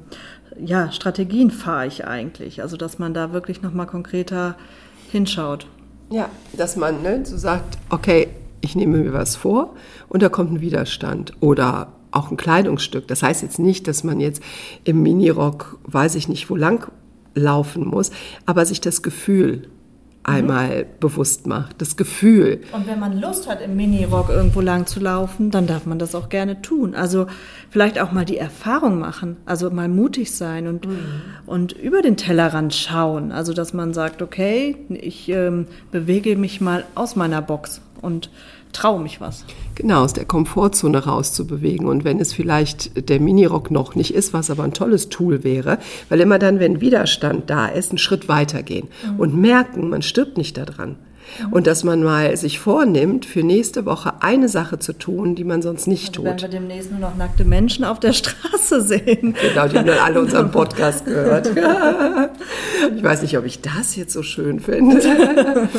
ja, 0.57 0.91
Strategien 0.91 1.51
fahre 1.51 1.87
ich 1.87 2.05
eigentlich. 2.05 2.61
Also 2.61 2.77
dass 2.77 2.99
man 2.99 3.13
da 3.13 3.33
wirklich 3.33 3.61
nochmal 3.61 3.87
konkreter 3.87 4.55
hinschaut. 5.11 5.67
Ja, 6.09 6.29
dass 6.55 6.75
man 6.75 7.01
ne, 7.01 7.25
so 7.25 7.37
sagt, 7.37 7.77
okay, 7.89 8.29
ich 8.61 8.75
nehme 8.75 8.97
mir 8.97 9.13
was 9.13 9.35
vor 9.35 9.75
und 10.07 10.23
da 10.23 10.29
kommt 10.29 10.53
ein 10.53 10.61
Widerstand 10.61 11.33
oder 11.39 11.93
auch 12.11 12.31
ein 12.31 12.37
Kleidungsstück. 12.37 13.07
Das 13.07 13.21
heißt 13.21 13.41
jetzt 13.41 13.59
nicht, 13.59 13.87
dass 13.87 14.03
man 14.03 14.19
jetzt 14.19 14.41
im 14.85 15.03
Minirock, 15.03 15.79
weiß 15.83 16.15
ich 16.15 16.29
nicht, 16.29 16.49
wo 16.49 16.55
lang 16.55 16.89
laufen 17.33 17.85
muss, 17.85 18.11
aber 18.45 18.65
sich 18.65 18.79
das 18.79 19.01
Gefühl 19.01 19.67
einmal 20.25 20.87
bewusst 20.99 21.45
macht, 21.45 21.81
das 21.81 21.97
Gefühl. 21.97 22.61
Und 22.71 22.87
wenn 22.87 22.99
man 22.99 23.19
Lust 23.19 23.47
hat, 23.47 23.61
im 23.61 23.75
Minirock 23.75 24.29
irgendwo 24.29 24.59
lang 24.59 24.87
zu 24.87 24.99
laufen, 24.99 25.51
dann 25.51 25.67
darf 25.67 25.85
man 25.85 25.99
das 25.99 26.15
auch 26.15 26.29
gerne 26.29 26.61
tun. 26.63 26.95
Also 26.95 27.27
vielleicht 27.69 27.99
auch 27.99 28.11
mal 28.11 28.25
die 28.25 28.37
Erfahrung 28.37 28.97
machen, 28.99 29.37
also 29.45 29.69
mal 29.69 29.87
mutig 29.87 30.31
sein 30.31 30.67
und, 30.67 30.87
mhm. 30.87 30.97
und 31.45 31.73
über 31.73 32.01
den 32.01 32.17
Tellerrand 32.17 32.73
schauen. 32.73 33.31
Also 33.31 33.53
dass 33.53 33.73
man 33.73 33.93
sagt, 33.93 34.23
okay, 34.23 34.75
ich 34.89 35.29
ähm, 35.29 35.67
bewege 35.91 36.35
mich 36.37 36.59
mal 36.59 36.85
aus 36.95 37.15
meiner 37.15 37.43
Box 37.43 37.81
und 38.01 38.31
traue 38.75 39.01
mich 39.01 39.21
was. 39.21 39.45
Genau, 39.75 40.03
aus 40.03 40.13
der 40.13 40.25
Komfortzone 40.25 41.05
rauszubewegen. 41.05 41.87
Und 41.87 42.03
wenn 42.03 42.19
es 42.19 42.33
vielleicht 42.33 43.09
der 43.09 43.19
Minirock 43.19 43.71
noch 43.71 43.95
nicht 43.95 44.13
ist, 44.13 44.33
was 44.33 44.49
aber 44.49 44.63
ein 44.63 44.73
tolles 44.73 45.09
Tool 45.09 45.43
wäre, 45.43 45.79
weil 46.09 46.21
immer 46.21 46.39
dann, 46.39 46.59
wenn 46.59 46.81
Widerstand 46.81 47.49
da 47.49 47.67
ist, 47.67 47.91
einen 47.91 47.97
Schritt 47.97 48.27
weitergehen 48.27 48.87
mhm. 49.05 49.19
und 49.19 49.35
merken, 49.35 49.89
man 49.89 50.01
stirbt 50.01 50.37
nicht 50.37 50.57
daran. 50.57 50.97
Mhm. 51.39 51.53
Und 51.53 51.67
dass 51.67 51.83
man 51.83 52.03
mal 52.03 52.35
sich 52.37 52.59
vornimmt, 52.59 53.25
für 53.25 53.43
nächste 53.43 53.85
Woche 53.85 54.21
eine 54.21 54.49
Sache 54.49 54.79
zu 54.79 54.93
tun, 54.93 55.35
die 55.35 55.43
man 55.43 55.61
sonst 55.61 55.87
nicht 55.87 56.09
also 56.09 56.21
tut. 56.21 56.25
Wenn 56.25 56.51
wir 56.51 56.59
demnächst 56.59 56.91
nur 56.91 56.99
noch 56.99 57.15
nackte 57.15 57.45
Menschen 57.45 57.85
auf 57.85 57.99
der 57.99 58.13
Straße 58.13 58.81
sehen. 58.81 59.35
Genau, 59.41 59.67
die 59.67 59.77
haben 59.77 59.87
dann 59.87 59.99
alle 59.99 60.21
unseren 60.21 60.51
Podcast 60.53 61.05
gehört. 61.05 61.49
ich 62.95 63.03
weiß 63.03 63.21
nicht, 63.21 63.37
ob 63.37 63.45
ich 63.45 63.61
das 63.61 63.95
jetzt 63.95 64.13
so 64.13 64.23
schön 64.23 64.59
finde. 64.59 65.01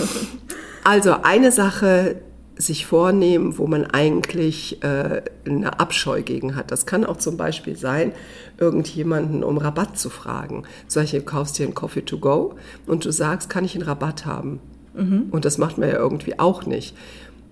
Also 0.88 1.16
eine 1.20 1.50
Sache, 1.50 2.14
sich 2.56 2.86
vornehmen, 2.86 3.58
wo 3.58 3.66
man 3.66 3.84
eigentlich 3.84 4.82
äh, 4.82 5.22
eine 5.46 5.78
Abscheu 5.78 6.22
gegen 6.22 6.56
hat. 6.56 6.70
Das 6.70 6.86
kann 6.86 7.04
auch 7.04 7.18
zum 7.18 7.36
Beispiel 7.36 7.76
sein, 7.76 8.12
irgendjemanden 8.58 9.44
um 9.44 9.58
Rabatt 9.58 9.98
zu 9.98 10.08
fragen. 10.08 10.64
Solche 10.88 11.20
kaufst 11.20 11.58
dir 11.58 11.64
einen 11.64 11.74
Coffee 11.74 12.04
to 12.04 12.18
go 12.18 12.54
und 12.86 13.04
du 13.04 13.10
sagst, 13.10 13.50
kann 13.50 13.64
ich 13.64 13.74
einen 13.74 13.84
Rabatt 13.84 14.24
haben? 14.24 14.60
Mhm. 14.94 15.26
Und 15.30 15.44
das 15.44 15.58
macht 15.58 15.76
man 15.76 15.90
ja 15.90 15.96
irgendwie 15.96 16.38
auch 16.38 16.64
nicht. 16.64 16.96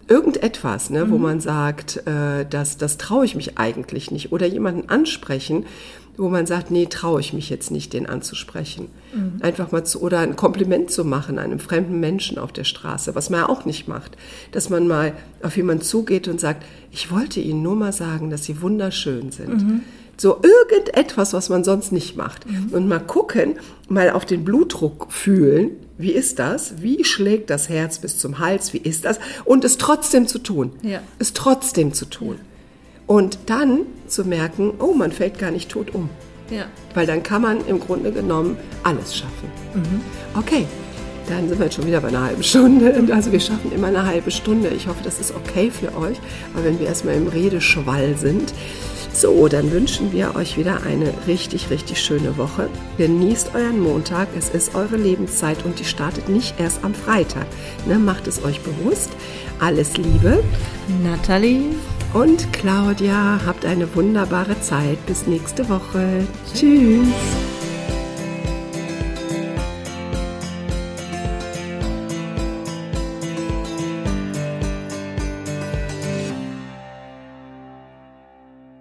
Irgendetwas, 0.08 0.90
ne, 0.90 1.04
mhm. 1.04 1.10
wo 1.10 1.18
man 1.18 1.40
sagt, 1.40 2.06
äh, 2.06 2.46
das, 2.48 2.78
das 2.78 2.96
traue 2.96 3.26
ich 3.26 3.34
mich 3.34 3.58
eigentlich 3.58 4.10
nicht. 4.10 4.32
Oder 4.32 4.46
jemanden 4.46 4.88
ansprechen, 4.88 5.66
wo 6.16 6.28
man 6.28 6.46
sagt, 6.46 6.70
nee, 6.70 6.86
traue 6.86 7.20
ich 7.20 7.32
mich 7.32 7.50
jetzt 7.50 7.70
nicht, 7.70 7.92
den 7.92 8.06
anzusprechen. 8.06 8.88
Mhm. 9.14 9.42
Einfach 9.42 9.72
mal 9.72 9.84
zu, 9.84 10.00
oder 10.00 10.20
ein 10.20 10.36
Kompliment 10.36 10.90
zu 10.90 11.04
machen 11.04 11.38
einem 11.38 11.58
fremden 11.58 11.98
Menschen 12.00 12.38
auf 12.38 12.52
der 12.52 12.64
Straße, 12.64 13.14
was 13.14 13.30
man 13.30 13.40
ja 13.40 13.48
auch 13.48 13.64
nicht 13.64 13.88
macht. 13.88 14.16
Dass 14.52 14.70
man 14.70 14.86
mal 14.86 15.12
auf 15.42 15.56
jemanden 15.56 15.82
zugeht 15.82 16.28
und 16.28 16.40
sagt, 16.40 16.64
ich 16.92 17.10
wollte 17.10 17.40
Ihnen 17.40 17.62
nur 17.62 17.74
mal 17.74 17.92
sagen, 17.92 18.30
dass 18.30 18.44
Sie 18.44 18.60
wunderschön 18.60 19.32
sind. 19.32 19.62
Mhm. 19.62 19.80
So 20.16 20.40
irgendetwas, 20.42 21.32
was 21.32 21.48
man 21.48 21.64
sonst 21.64 21.90
nicht 21.90 22.16
macht. 22.16 22.48
Mhm. 22.48 22.68
Und 22.72 22.88
mal 22.88 23.00
gucken, 23.00 23.54
mal 23.88 24.10
auf 24.10 24.24
den 24.24 24.44
Blutdruck 24.44 25.12
fühlen. 25.12 25.72
Wie 25.98 26.12
ist 26.12 26.38
das? 26.38 26.82
Wie 26.82 27.04
schlägt 27.04 27.50
das 27.50 27.68
Herz 27.68 27.98
bis 27.98 28.18
zum 28.18 28.38
Hals? 28.38 28.72
Wie 28.72 28.78
ist 28.78 29.04
das? 29.04 29.18
Und 29.44 29.64
es 29.64 29.78
trotzdem 29.78 30.28
zu 30.28 30.38
tun. 30.38 30.72
Ja. 30.82 31.00
Es 31.18 31.32
trotzdem 31.32 31.92
zu 31.92 32.04
tun. 32.04 32.36
Ja. 32.36 32.53
Und 33.06 33.38
dann 33.46 33.80
zu 34.06 34.24
merken, 34.24 34.72
oh, 34.78 34.94
man 34.94 35.12
fällt 35.12 35.38
gar 35.38 35.50
nicht 35.50 35.70
tot 35.70 35.94
um. 35.94 36.08
Ja. 36.50 36.64
Weil 36.94 37.06
dann 37.06 37.22
kann 37.22 37.42
man 37.42 37.66
im 37.66 37.80
Grunde 37.80 38.12
genommen 38.12 38.56
alles 38.82 39.16
schaffen. 39.16 39.50
Mhm. 39.74 40.00
Okay, 40.38 40.66
Dann 41.28 41.48
sind 41.48 41.58
wir 41.58 41.66
jetzt 41.66 41.76
schon 41.76 41.86
wieder 41.86 42.00
bei 42.00 42.08
einer 42.08 42.22
halben 42.22 42.42
Stunde. 42.42 43.08
Also 43.12 43.32
wir 43.32 43.40
schaffen 43.40 43.72
immer 43.72 43.86
eine 43.88 44.04
halbe 44.04 44.30
Stunde. 44.30 44.68
Ich 44.68 44.86
hoffe, 44.86 45.02
das 45.02 45.20
ist 45.20 45.34
okay 45.34 45.70
für 45.70 45.96
euch. 45.96 46.18
Aber 46.54 46.64
wenn 46.64 46.78
wir 46.78 46.86
erstmal 46.86 47.14
im 47.14 47.28
Redeschwall 47.28 48.16
sind. 48.16 48.52
So, 49.12 49.46
dann 49.46 49.70
wünschen 49.70 50.12
wir 50.12 50.34
euch 50.34 50.58
wieder 50.58 50.82
eine 50.82 51.14
richtig, 51.28 51.70
richtig 51.70 52.02
schöne 52.02 52.36
Woche. 52.36 52.68
Genießt 52.98 53.54
euren 53.54 53.80
Montag. 53.80 54.26
Es 54.36 54.48
ist 54.48 54.74
eure 54.74 54.96
Lebenszeit 54.96 55.64
und 55.64 55.78
die 55.78 55.84
startet 55.84 56.28
nicht 56.28 56.58
erst 56.58 56.82
am 56.82 56.94
Freitag. 56.94 57.46
Ne, 57.86 57.98
macht 57.98 58.26
es 58.26 58.44
euch 58.44 58.60
bewusst. 58.60 59.10
Alles 59.60 59.96
Liebe. 59.96 60.42
Nathalie 61.04 61.62
und 62.14 62.52
Claudia. 62.52 63.40
Habt 63.44 63.66
eine 63.66 63.94
wunderbare 63.94 64.58
Zeit. 64.60 65.04
Bis 65.06 65.26
nächste 65.26 65.68
Woche. 65.68 66.26
Tschüss. 66.54 67.06